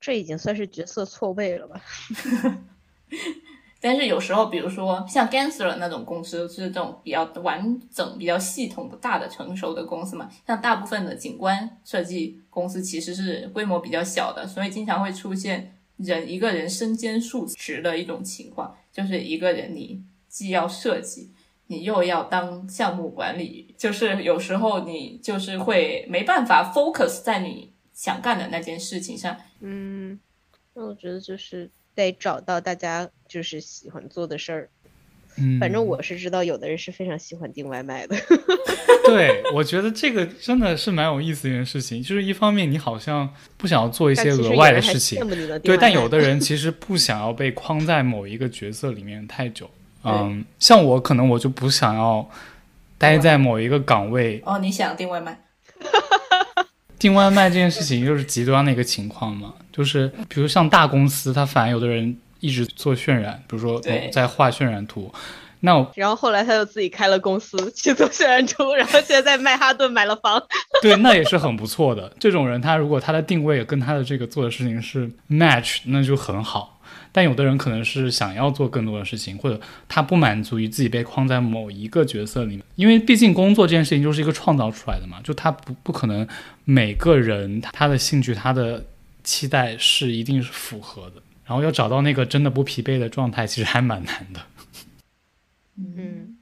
[0.00, 1.82] 这已经算是角色错位了吧？
[3.80, 21.32] 但是有时候，比如说像 Gensler 那种公司是这种比较完整、比较系统的大的成熟的公司嘛，像大部分的景观设计公司其实是规模比较小的，所以经常会出现人一个人身兼数职的一种情况，就是一个人你既要设计。
[21.70, 29.36] 你又要当项目管理，就是有时候你就是会没办法 focus 在你想干的那件事情上。
[29.60, 30.18] 嗯，
[30.72, 31.70] 那我觉得就是
[32.04, 34.68] 得找到大家就是喜欢做的事儿。
[35.36, 38.16] 嗯，反正我是知道有的人是非常喜欢订外卖的。
[39.06, 42.02] 对， 我觉得这个真的是蛮有意思的一件事情。
[42.02, 45.20] 就是一方面你好像不想要做一些额外的事情，
[45.62, 49.70] 对，但有的人 其实不想要被框在某一个角色里面太久。
[50.04, 52.28] 嗯，像我可能我就不想要
[52.96, 54.42] 待在某一个岗位。
[54.44, 55.40] 哦，你想订外卖？
[56.98, 63.80] 订外卖这件事情就是极端的一个情况嘛，就是比如像大公司，他反而有的人一直做渲染，比如说
[64.10, 65.12] 在画渲染图，
[65.60, 70.42] 那我然后后来他又自己开了公司去做渲染图， 然后现在在曼哈顿买了房。
[70.82, 72.12] 对，那也是很不错的。
[72.18, 76.77] 这种人他如果他的定位跟他的这个做的事情是 match，那就很好。
[77.12, 86.26] 但有的人可能是想要做更多的事情，或者他不满足于自己被框在某一个角色里面，因为毕竟工作这件事情就是一个创造出来的嘛，就他不不可能
[86.64, 88.84] 每个人他的兴趣、他的
[89.24, 94.40] 期待是一定是符合的，然后要找到那个真的不疲惫的状态，其实还蛮难的。
[95.76, 96.36] 嗯，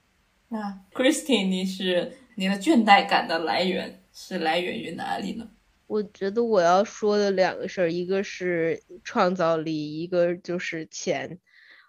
[0.49, 5.49] 那 Christine，你是你的倦怠感的来源是来源于哪里呢？
[5.87, 11.39] 我觉得我要说的两个事儿，一个是创造力，一个就是钱。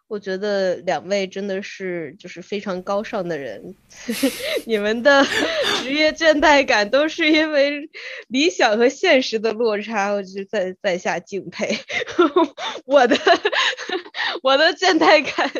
[0.07, 3.75] 我觉得两位真的是就是非常高尚的人，
[4.65, 5.25] 你们的
[5.83, 7.89] 职业倦怠感都是因为
[8.29, 11.77] 理想和现实的落差，我就在在下敬佩。
[12.85, 13.17] 我的
[14.43, 15.51] 我的倦怠感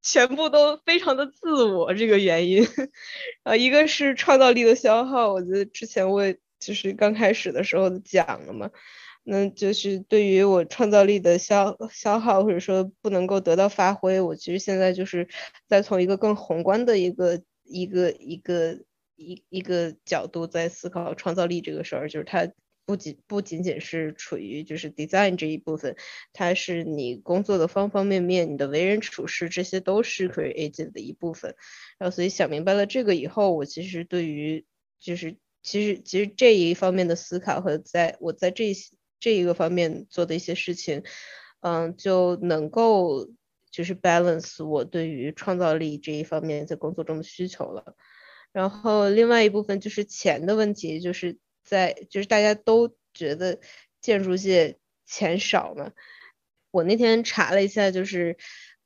[0.00, 2.64] 全部都非常的自我，这个原因
[3.42, 6.36] 啊，一个是创造力的消耗，我觉得之前我也。
[6.58, 8.70] 就是刚开始的时候讲了嘛，
[9.22, 15.28] 那就是对于我创造力的消消耗或者说不能够得到发挥，我其实现在就是
[15.68, 18.78] 在从一个更宏观的一个一个一个
[19.16, 22.50] 一一个角度在思考创造力这个事儿，就是它
[22.86, 25.96] 不仅不仅仅是处于就是 design 这一部分，
[26.32, 31.54] 它是你工作的方方面面，你的为人处事这些都是 creative 的一部分。
[31.98, 34.64] 然后所以想明白了这个以后，我其实对于
[34.98, 35.36] 就是。
[35.66, 38.72] 其实，其实这一方面的思考和在我在这
[39.18, 41.02] 这一个方面做的一些事情，
[41.60, 43.28] 嗯，就能够
[43.72, 47.96] 就是 balance 我对于创造力这一方面在工作中的需求了。
[48.52, 53.58] 然后另外一部分就是钱的问题，就是在就是大家都觉得
[54.00, 55.90] 建筑界钱少嘛。
[56.70, 58.36] 我那天查了一下，就是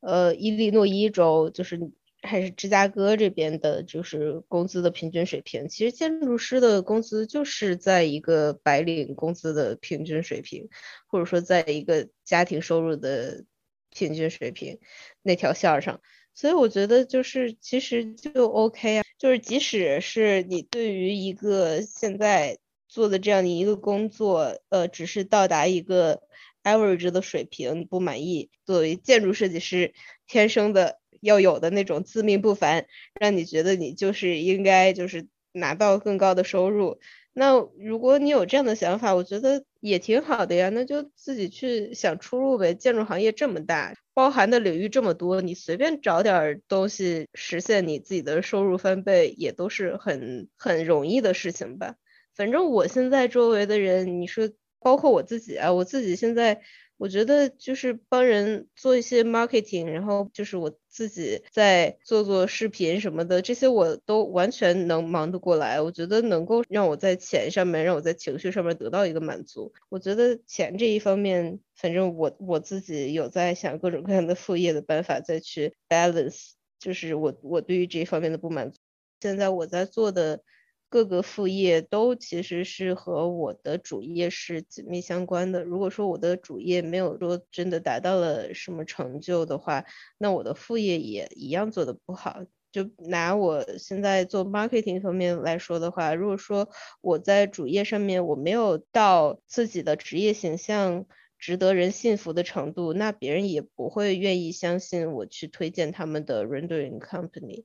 [0.00, 1.78] 呃，伊利诺伊州就是
[2.22, 5.68] 还是芝加哥这边的，就是工资的平均水平。
[5.68, 10.68] 其实建筑师的工资就是在一个白领工资的平均水平，
[11.06, 13.44] 或者说在一个家庭收入的
[13.88, 14.78] 平均水平
[15.22, 16.02] 那条线上。
[16.34, 26.22] 所以我觉得就是其实就 OK 啊，就是即使是你对于一个现在做的这样的一个工作，呃，只是到达一个
[26.62, 29.94] average 的水平，你不满意，作为建筑设计师
[30.26, 30.99] 天生的。
[31.20, 32.86] 要有的那种自命不凡，
[33.20, 36.98] 让你觉得你就是应该就是拿到更高的收入。
[37.32, 40.68] 那如果你有这样的想法，我觉得也挺好的呀。
[40.70, 42.74] 那就自己去想出路呗。
[42.74, 51.94] 建筑行业这么大，包含的领域这么多，你随便找点东西实现你自己的收入翻倍，也都是很很容易的事情吧。
[52.34, 54.50] 反正我现在周围的人，你说
[54.80, 56.60] 包括我自己啊，我自己现在。
[57.00, 65.80] 我觉得就是帮人做一些 marketing，然后就是我自己在做做视频什么的，这些我都完全能忙得过来。
[65.80, 69.72] 我觉得能够让我在钱上面，让我在情绪上面得到一个满足。
[69.88, 78.76] 我觉得钱这一方面，反正我我自己有在想各种各样的副业的办法，再去 balance，就是我我对于这一方面的不满足。
[79.22, 80.42] 现在我在做的。
[80.90, 85.62] 各个副业都其实是和我的主业是紧密相关的。
[85.62, 89.84] 如果说我的主业没有说真的达到了什么成就的话，
[90.18, 92.42] 那我的副业也一样做得不好。
[92.72, 96.68] 就拿我现在做 marketing 方面来说的话，如果说
[97.00, 101.06] 我在主业上面我没有到自己的职业形象
[101.38, 107.62] 值得人信服的程度，那别人也不会愿意相信我去推荐他们的 rendering company。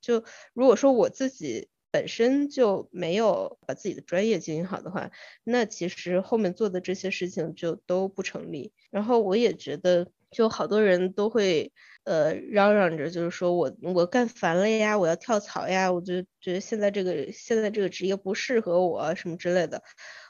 [0.00, 0.22] 就
[0.54, 1.68] 如果说我自己。
[1.92, 5.10] 本身就没有把自己的专业经营好的话，
[5.44, 8.72] 那其实后面做的这些事情就都不成立。
[8.90, 11.70] 然后我也觉得，就好多人都会
[12.04, 19.82] 呃嚷嚷着，就是说我我干烦了呀，我要跳槽呀，我就觉得现在这个现在这个职业不适合我什么之类的。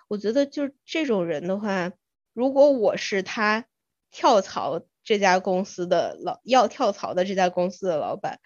[0.09, 1.93] 我觉得就这种人的话，
[2.35, 3.67] 如果我是他
[4.11, 8.41] 跳槽这家公司的老要跳槽的这家公司的老板，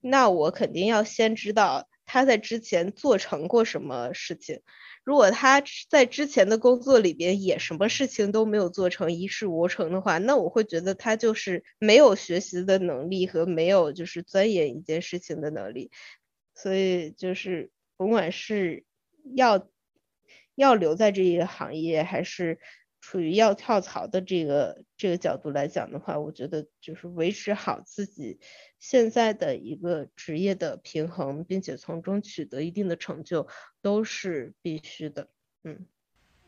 [0.00, 1.86] 那我肯定要先知道。
[2.12, 4.60] 他在之前做成过什么事情？
[5.02, 15.90] 如果他在之前的工作里边也什么事情都没有做成，一事无成的话，那我会觉得他就是没有学习的能力和没有就是钻研一件事情的能力。
[16.54, 18.84] 所以就是甭管是
[19.34, 19.66] 要
[20.54, 22.58] 要留在这一个行业，还是
[23.02, 28.38] 处于要跳槽的这个这个角度来讲的话，我觉得就是维持好自己。
[28.78, 33.48] 现在的一个职业的平衡，并且从中取得一定的成就，
[33.82, 35.28] 都是必须的。
[35.64, 35.86] 嗯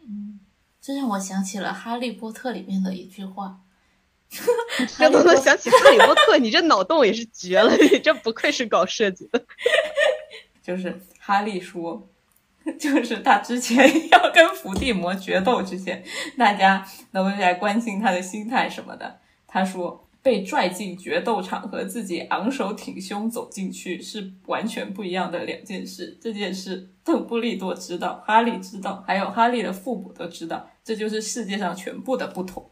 [0.01, 0.41] 嗯，
[0.81, 3.61] 这让我想起了《哈利波特》里面的一句话。
[4.97, 9.45] 这都能想起哈利波特，你这脑洞也是绝了，你这不愧是搞设计的。
[10.63, 12.09] 就是哈利说，
[12.79, 16.03] 就是他之前 要跟伏地魔决斗之前，
[16.39, 19.21] 大家都在关心他的心态什么的。
[19.47, 20.01] 他说。
[20.25, 26.17] 被拽进决斗场和自己昂首挺胸走进去是完全不一样的两件事。
[26.19, 30.71] 这件事，邓布利多知道，哈利知道，还有哈利的父母都知道。
[30.83, 32.71] 这就是世界上全部的不同。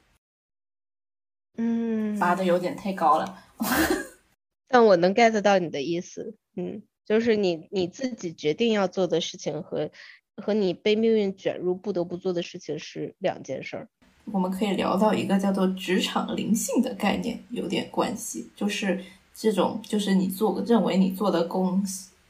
[1.58, 3.36] 嗯，拔的有点太高了，
[4.66, 6.34] 但我能 get 到你的意思。
[6.56, 9.90] 嗯，就是你你自己决定要做的事情和
[10.36, 13.88] 和你被命运卷入不得不做的事情是两件事儿。
[14.32, 19.02] 我们可以聊到一个叫做职场灵性的概念，有点关系，就是
[19.34, 21.84] 这种，就是你做认为你做的工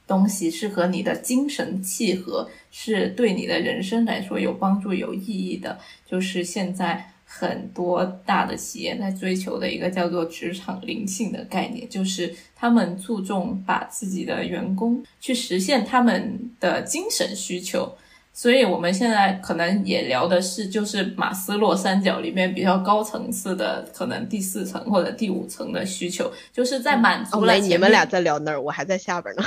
[0.07, 17.97] 东西是和你的精神契合，是对你的人生来说有帮助、有意义的，就是现在很多大的企业在追求的一个叫做职场灵性的概念，就是他们注重把自己的员工去实现他们的精神需求。
[18.35, 27.55] 所以，我们现在可能也聊的是，就是马斯洛三角里面比较高层次的，可能第四层或者第五层的需求，就是在满足了。
[27.55, 29.43] 你们俩在聊那儿，我还在下边呢。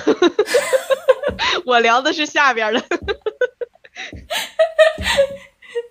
[1.66, 2.84] 我聊的是下边的。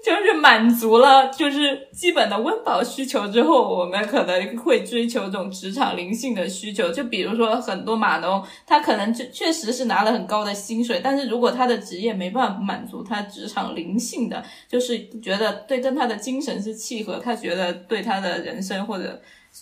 [0.04, 6.92] 就是满足了，就是基本的温饱需求之后，我们可能会追求这种职场灵性的需求。
[6.92, 19.18] 就比如说，很多码农，他可能就确实是拿了很高的薪水，但是如果他的职业没办法满足他职场灵性的，就是觉得对跟他的精神是契合，他觉得对他的人生或者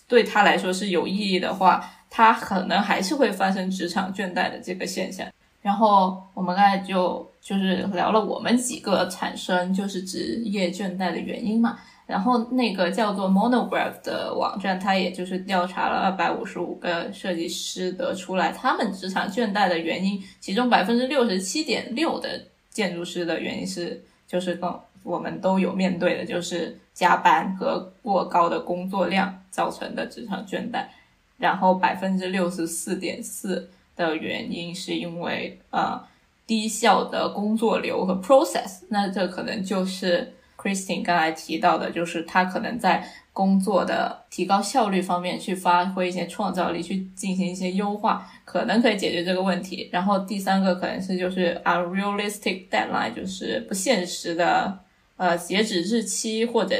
[0.08, 5.24] 对他来说是有意义的话，他可能还是会发生职场倦怠的这个现象。
[5.62, 11.78] 然后我们刚才就就是聊了我们几个产生就是职业倦怠的原因嘛。
[12.04, 24.70] 然后那个叫做 Monograph 的网站，它也就是调查了二百五十五个设计师，得出来他们职场倦怠的原因，其中百分之六十七点六的建筑师的原因是，就是跟
[25.04, 30.84] 我们都有面对的，就是加班和过高的工作量造成的职场倦怠。
[31.38, 36.00] 然后百分之六十四点四的原因是因为呃
[36.46, 40.32] 低效的工作流和 process，那这可能就是。
[40.62, 49.88] Christine 刚才提到的，就是他可能在工作的提高效率方面去发挥一些创造力，去进行一些优化，可能可以解决这个问题。
[49.90, 54.78] 然后第三个可能是就是 unrealistic deadline，就是不现实的。
[55.16, 56.76] 呃，截止日期或者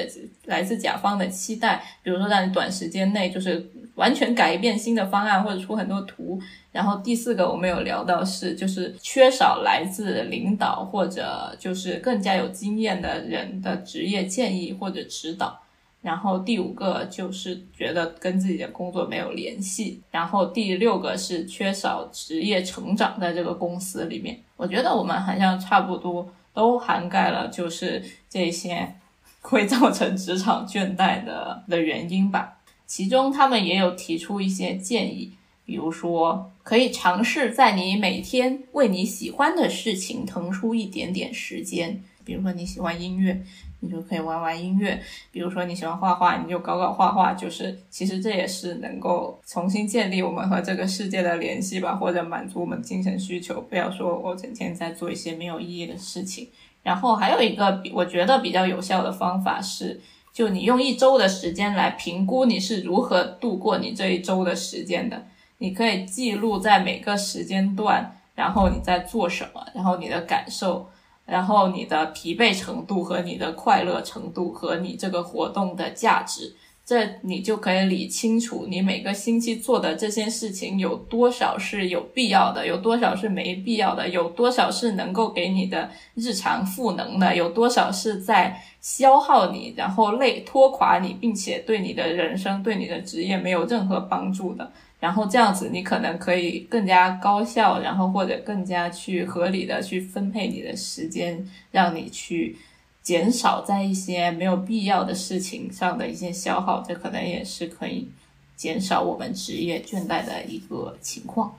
[0.46, 6.40] 来自甲方的期待，比如说让你短时间内就是完全改变新的方案，或者出很多图。
[6.72, 15.60] 然后第四个我们有聊到是，就是缺少来自领导或者就是更加有经验的人的职业建议或者指导。
[16.00, 20.00] 然后第五个就是觉得跟自己的工作没有联系。
[20.10, 24.40] 然后第六个是缺少职业成长在这个公司里面。
[24.56, 26.28] 我觉得我们好像差不多。
[26.54, 28.96] 都涵盖了，就是这些
[29.40, 32.58] 会造成职场倦怠的的原因吧。
[32.86, 35.32] 其中他们也有提出一些建议，
[35.64, 43.42] 比如说可以尝试在你每天为你喜欢的事情腾出一点点时间，比如说你喜欢音乐。
[43.84, 45.02] 你就可以玩玩音乐，
[45.32, 47.32] 比如说你喜欢画画，你就搞搞画画。
[47.32, 53.60] 就是其实这也是能够重新建立我们和这个世界的联系吧，或者满足我们精神需求。
[53.62, 56.48] 不要说我整天在做一些没有意义的事情。
[56.84, 60.00] 然后还有一个我觉得比较有效的方法是，
[60.32, 65.26] 就你用一周的时间来评估你是如何度过你这一周的时间的。
[65.62, 70.88] 你可以记录在每个时间段，然后你在做什么，然后你的感受。
[71.24, 76.52] 然后你的疲惫程度和你的快乐程度和你这个活动的价值，
[76.84, 94.72] 这你就可以理清楚，你每个星期做的这些事情有多少是有必要的，有多少是没必要的，有多少是能够给你的日常赋能的，有多少是在消耗你，然后累拖垮你，并且对你的人生、对你的职业没有任何帮助的。
[95.02, 102.56] 然后这样子，你可能可以更加高效，然后或者更加去合理的去分配你的时间，让你去
[103.02, 108.08] 减少在一些没有必要的事情上的一些消耗，这可能也是可以
[108.54, 111.52] 减少我们职业倦怠的一个情况。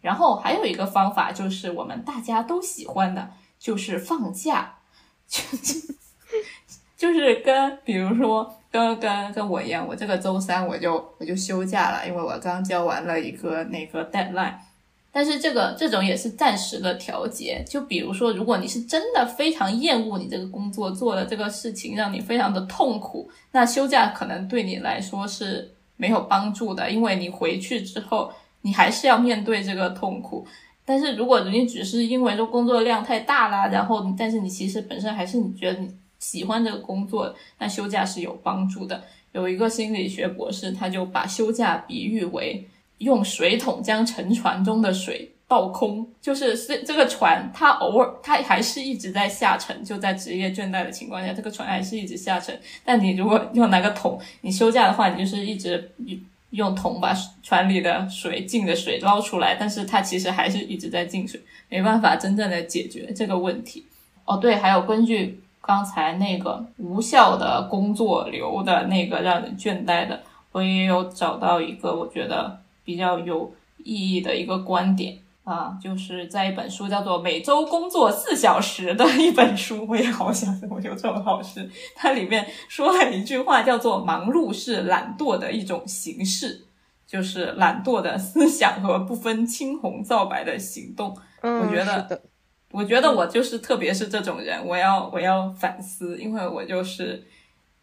[0.00, 3.30] 然后还有一个方法就是我们大家都喜欢的，
[3.60, 4.74] 就是放假，
[5.28, 5.74] 就就
[6.98, 8.57] 就是跟比如说。
[8.70, 14.54] 跟跟跟我一样，我这个周三我就我就休假了，因为我刚交完了一个那个 deadline。
[15.10, 17.64] 但是这个这种也是暂时的调节。
[17.66, 30.46] 就比如说，如果你是真的非常厌恶你这个工作做的这个事情，让你非常的痛苦，那休假可能对你来说是没有帮助的，因为你回去之后，你还是要面对这个痛苦。
[30.84, 35.90] 但是如果你只是因为说工作量太大啦，然后但是你其实本身还是你觉得你。
[36.28, 39.02] 喜欢这个工作，那休假是有帮助的。
[39.32, 42.68] 有一个心理学博士，他就把休假比喻为
[42.98, 52.60] 用水桶将沉船中的水倒空，就是是这个船，它偶尔它还是一直在下沉，就在职业倦怠的情况下，这个船还是一直下沉。
[52.84, 55.90] 但你如果用那个桶，你休假的话，你就是一直
[56.50, 63.86] 用桶把船里的水进的水捞出来，但是它其实还是一直在进水，没办法真正的解决这个问题。
[64.26, 65.40] 哦，对，还有根据。
[65.68, 70.18] 刚才那个无效的工作流的那个让人倦怠的，
[70.50, 73.52] 我也有找到一个我觉得比较有
[73.84, 81.70] 意义的一个观点啊，就是在一本书叫做《每周工作四小时》的一本书，我也好想我就这么好事。
[81.94, 86.64] 它里面说了一句话，叫做“忙碌是懒惰的一种形式”，
[87.06, 91.14] 就是懒惰的思想和不分青红皂白的行动。
[91.42, 92.22] 嗯，我觉得。
[92.70, 97.24] 我觉得我就是特别是这种人，我要我要反思，因为我就是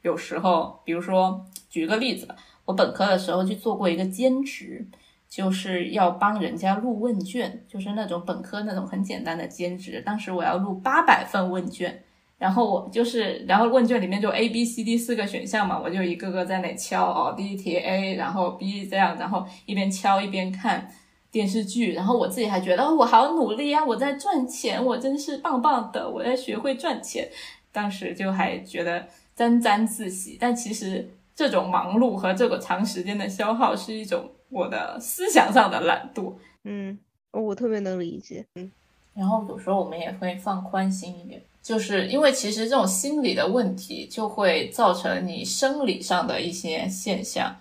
[0.04, 2.36] 有时候，比如说举个例子吧，
[2.66, 4.86] 我本科的时候去做过一个兼职，
[5.28, 10.04] 就是要帮人家录问卷，就是那种本科那种很简单的兼职。
[10.06, 12.04] 当时我要录八百份问卷，
[12.38, 20.88] 然后我就是，然后问卷里面就 A、B、C、D 四个选项嘛，我就一个个在那敲哦，第一题 A，然后 B 这样，然后一边敲一边看。
[21.36, 27.30] 电视剧，然后我自己还觉得我好努力啊，我在赚钱，我真是棒棒的，我在学会赚钱。
[27.74, 29.06] 当时就还觉得
[29.36, 31.06] 沾沾自喜，但其实
[31.36, 36.32] 这种忙碌和这个长时间的消耗是一种我的思想上的懒惰。
[36.64, 36.98] 嗯，
[37.32, 38.46] 我特别能理解。
[38.56, 38.72] 嗯，
[39.14, 47.54] 然后有时候我们也会放宽心一点，就是因为其实这种心理的问题就会造成你生理上的一些现象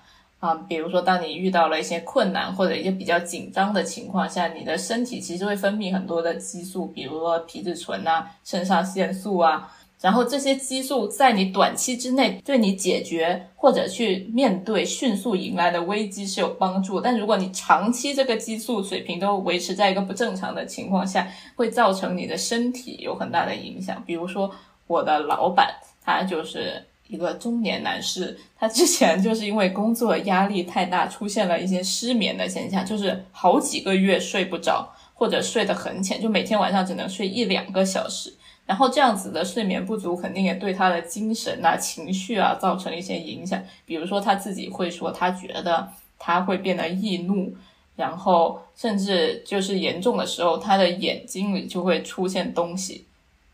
[0.45, 9.73] 啊，比如说当你遇到了一些困难或者一些比较紧张的情况下，你的身体其实会分泌很多的激素，比如说皮质醇啊、肾上腺素啊。
[10.03, 21.27] 然后这些激素在你短期之内对你解决或者去面对迅速迎来的危机是有帮助，但如果你长期这个激素水平都维持在一个不正常的情况下，
[21.57, 24.03] 会造成你的身体有很大的影响。
[24.05, 24.51] 比如说
[24.87, 38.33] 我的老板，他就是一个中年男士，他之前就是因为工作压力太大，出现了一些失眠的现象，就是好几个月睡不着，或者睡得很浅，就每天晚上只能睡一两个小时。
[38.65, 43.63] 然后这样子的睡眠不足，肯定也对他的精神啊、情绪啊造成一些影响。
[43.85, 45.87] 比如说他自己会说，他觉得
[46.19, 47.55] 他会变得易怒，
[47.97, 53.05] 然后甚至就是严重的时候，他的眼睛里就会出现东西，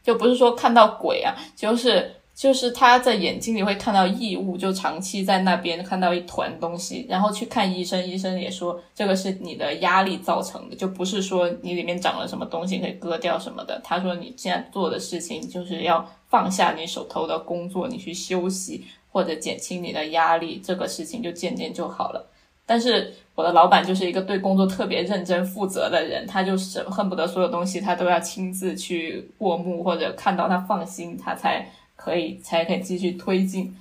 [0.04, 2.14] 就不是说看到鬼啊，就是。
[2.40, 13.78] 就是他在眼睛里会看到异物，就长期在那边看到一团东西，然后去看医生，医生也说这个是你的压力造成的，就不是说你里面长了什么东西可以割掉什么的。
[13.84, 22.26] 他说你现在做的事情就是要放下你手头的工作，你去休息或者减轻你的压力，这个事情就渐渐就好了。
[22.64, 31.70] 但是我的老板就是一个对工作特别认真负责的人，他就是恨不得所有东西他都要亲自去过目或者看到他放心，他才。
[32.02, 33.76] 可以才可以继续推进，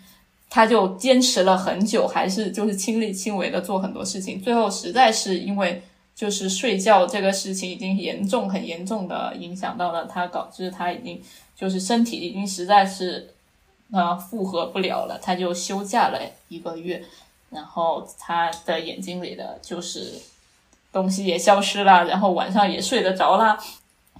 [0.49, 4.41] 他就坚持了很久，还是就是亲力亲为的做很多事情。
[4.41, 5.81] 最后实在是因为
[6.13, 11.21] 就是睡觉这个事情已经严重很严重的影响到了他，导致他已经
[11.55, 13.29] 就是身体已经实在是
[13.93, 16.19] 呃负荷不了了，他就休假了
[16.49, 17.01] 一个月，
[17.51, 20.19] 然后他的眼睛里的就是
[20.91, 23.57] 东西也消失了，然后晚上也睡得着了。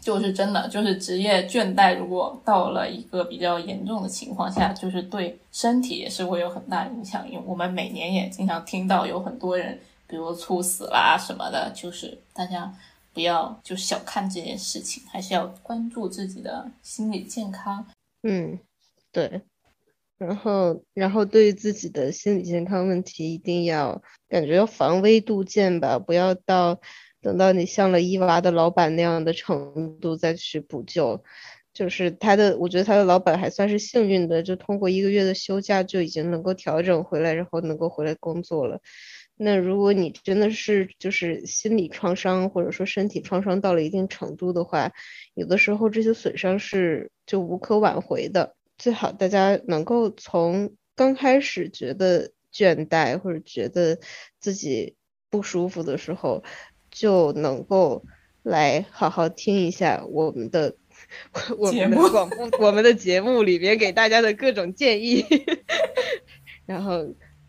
[0.01, 7.29] 就是真的，就是职业倦怠，如果到了一个比较严重的情况下，就是对身体也是会有很大影响。
[7.29, 12.73] 因为我们每年也经常听到有很多人，比如猝死啦什么的，就是大家
[13.13, 17.85] 不要就小看这件事情，还是要关注自己的心理健康。
[18.23, 18.57] 嗯，
[19.11, 19.41] 对。
[20.17, 26.79] 然后，然后对于自己的心理健康问题，一定要感觉防微杜渐吧，不要到。
[27.21, 31.23] 等到你像了伊娃的老板那样的程度再去补救，
[31.73, 38.79] 就是他的，我觉得他的老板还算是幸运的，就通过一个月的休假就已经能够调整回来，然后能够回来工作了。
[39.35, 44.91] 那如果你真的是就是心理创伤或者说身体创伤到了一定程度的话，
[45.33, 48.55] 有的时候这些损伤是就无可挽回的。
[48.77, 53.99] 最好大家能够从刚开始觉得倦怠或者觉得
[54.39, 54.95] 自己
[55.29, 56.43] 不舒服的时候。
[56.91, 58.03] 就能够
[58.43, 60.75] 来好好听一下我们的
[61.57, 65.25] 我们的广播，我们的节目里边给大家的各种建议，
[66.65, 67.05] 然后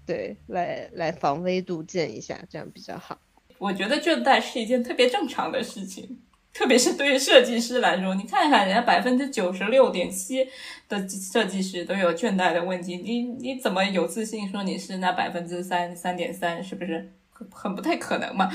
[0.07, 3.19] 对来来防微杜渐一下，这样比较好。
[3.59, 6.19] 我觉得倦怠是一件特别正常的事情，
[6.55, 10.47] 特别是对于设计师来说，你看看人家百分之九十六点七
[10.89, 16.63] 的设计师都有倦怠的问题，你你怎么有自信说你是那百分之三三点三？
[16.65, 17.13] 是不是？
[17.51, 18.51] 很不太可能嘛？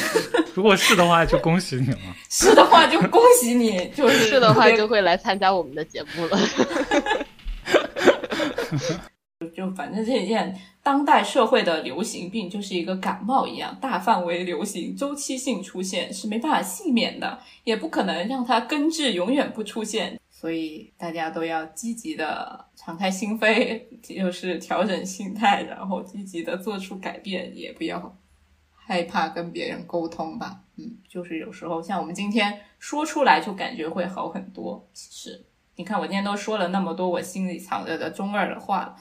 [0.54, 1.98] 如果是的话，就恭喜你了。
[2.30, 3.90] 是的话，就恭喜你。
[3.94, 6.38] 就是是的话，就会来参加我们的节目了。
[9.56, 20.20] 就反正这一件当代社会的流行病，就是一个感冒一样，大范围流行，周期性出现，是没办法幸免的，也不可能让它根治，永远不出现。
[20.30, 28.14] 所以大家都要积极的敞开心扉，就是调整心态，然后积极的做出改变，也不要。
[28.90, 34.84] 害怕跟别人沟通吧，嗯，就是有时候像我们今天说出来就感觉会好很多。
[34.92, 35.44] 其实，
[35.76, 38.96] 你看我今天都说了那么多我心里藏着的中二的话了。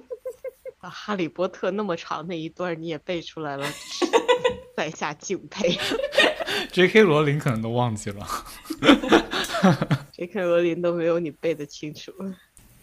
[0.80, 3.66] 啊，哈利波特那么长那一段你也背出来了，
[4.74, 5.78] 在下敬佩。
[6.72, 7.02] J.K.
[7.02, 8.26] 罗琳可能都忘记了。
[10.12, 10.42] J.K.
[10.42, 12.10] 罗琳都没有你背的清楚。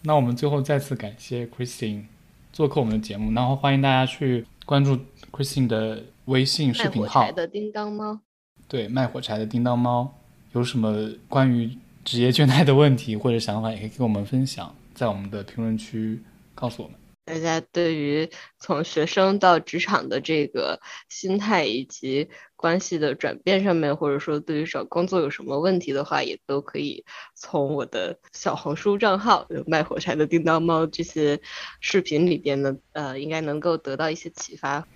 [0.02, 2.04] 那我们最后再次感谢 Christine
[2.52, 4.96] 做客我们的节目，然后欢迎大家去关注
[5.32, 6.04] Christine 的。
[6.28, 8.20] 微信视频号的叮当猫，
[8.68, 10.14] 对，卖火柴的叮当猫，
[10.52, 11.70] 有什么关于
[12.04, 16.20] 职业倦怠的问题或者想法，也可以跟我们分享，在我们的评论区
[16.54, 16.98] 告诉我们。
[17.24, 18.28] 大家对于
[18.58, 20.78] 从学生到职场的这个
[21.08, 27.02] 心态以及关系的转变上面，或者说对于找工作有什么问题的话，也都可以
[27.34, 31.40] 从我的小红书账号“卖火柴的叮当猫”这些
[31.80, 34.86] 视频里边呢，呃，应该能够得到一些启发。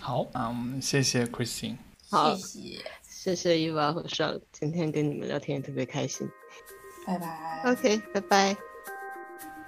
[0.00, 1.76] 好，那我们谢谢 Christine。
[2.10, 6.28] 好，谢谢，希谢谢伊娃和尚，今天跟你们聊天也特别开心。
[7.06, 7.62] 拜拜。
[7.64, 8.56] OK，拜拜。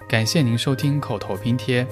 [0.08, 1.86] 感谢您收听口头拼贴。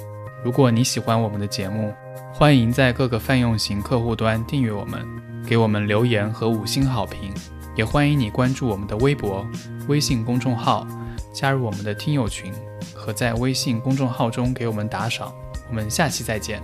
[0.44, 1.92] 如果你喜欢我们的节目，
[2.32, 5.06] 欢迎在各个泛用型客户端订阅我们，
[5.46, 7.32] 给我们留言和五星好评。
[7.76, 9.46] 也欢迎你关注我们的微博、
[9.86, 10.86] 微信公众号，
[11.32, 12.52] 加入我们的听友群，
[12.94, 15.32] 和在微信公众号中给我们打赏。
[15.68, 16.60] 我们下期再见。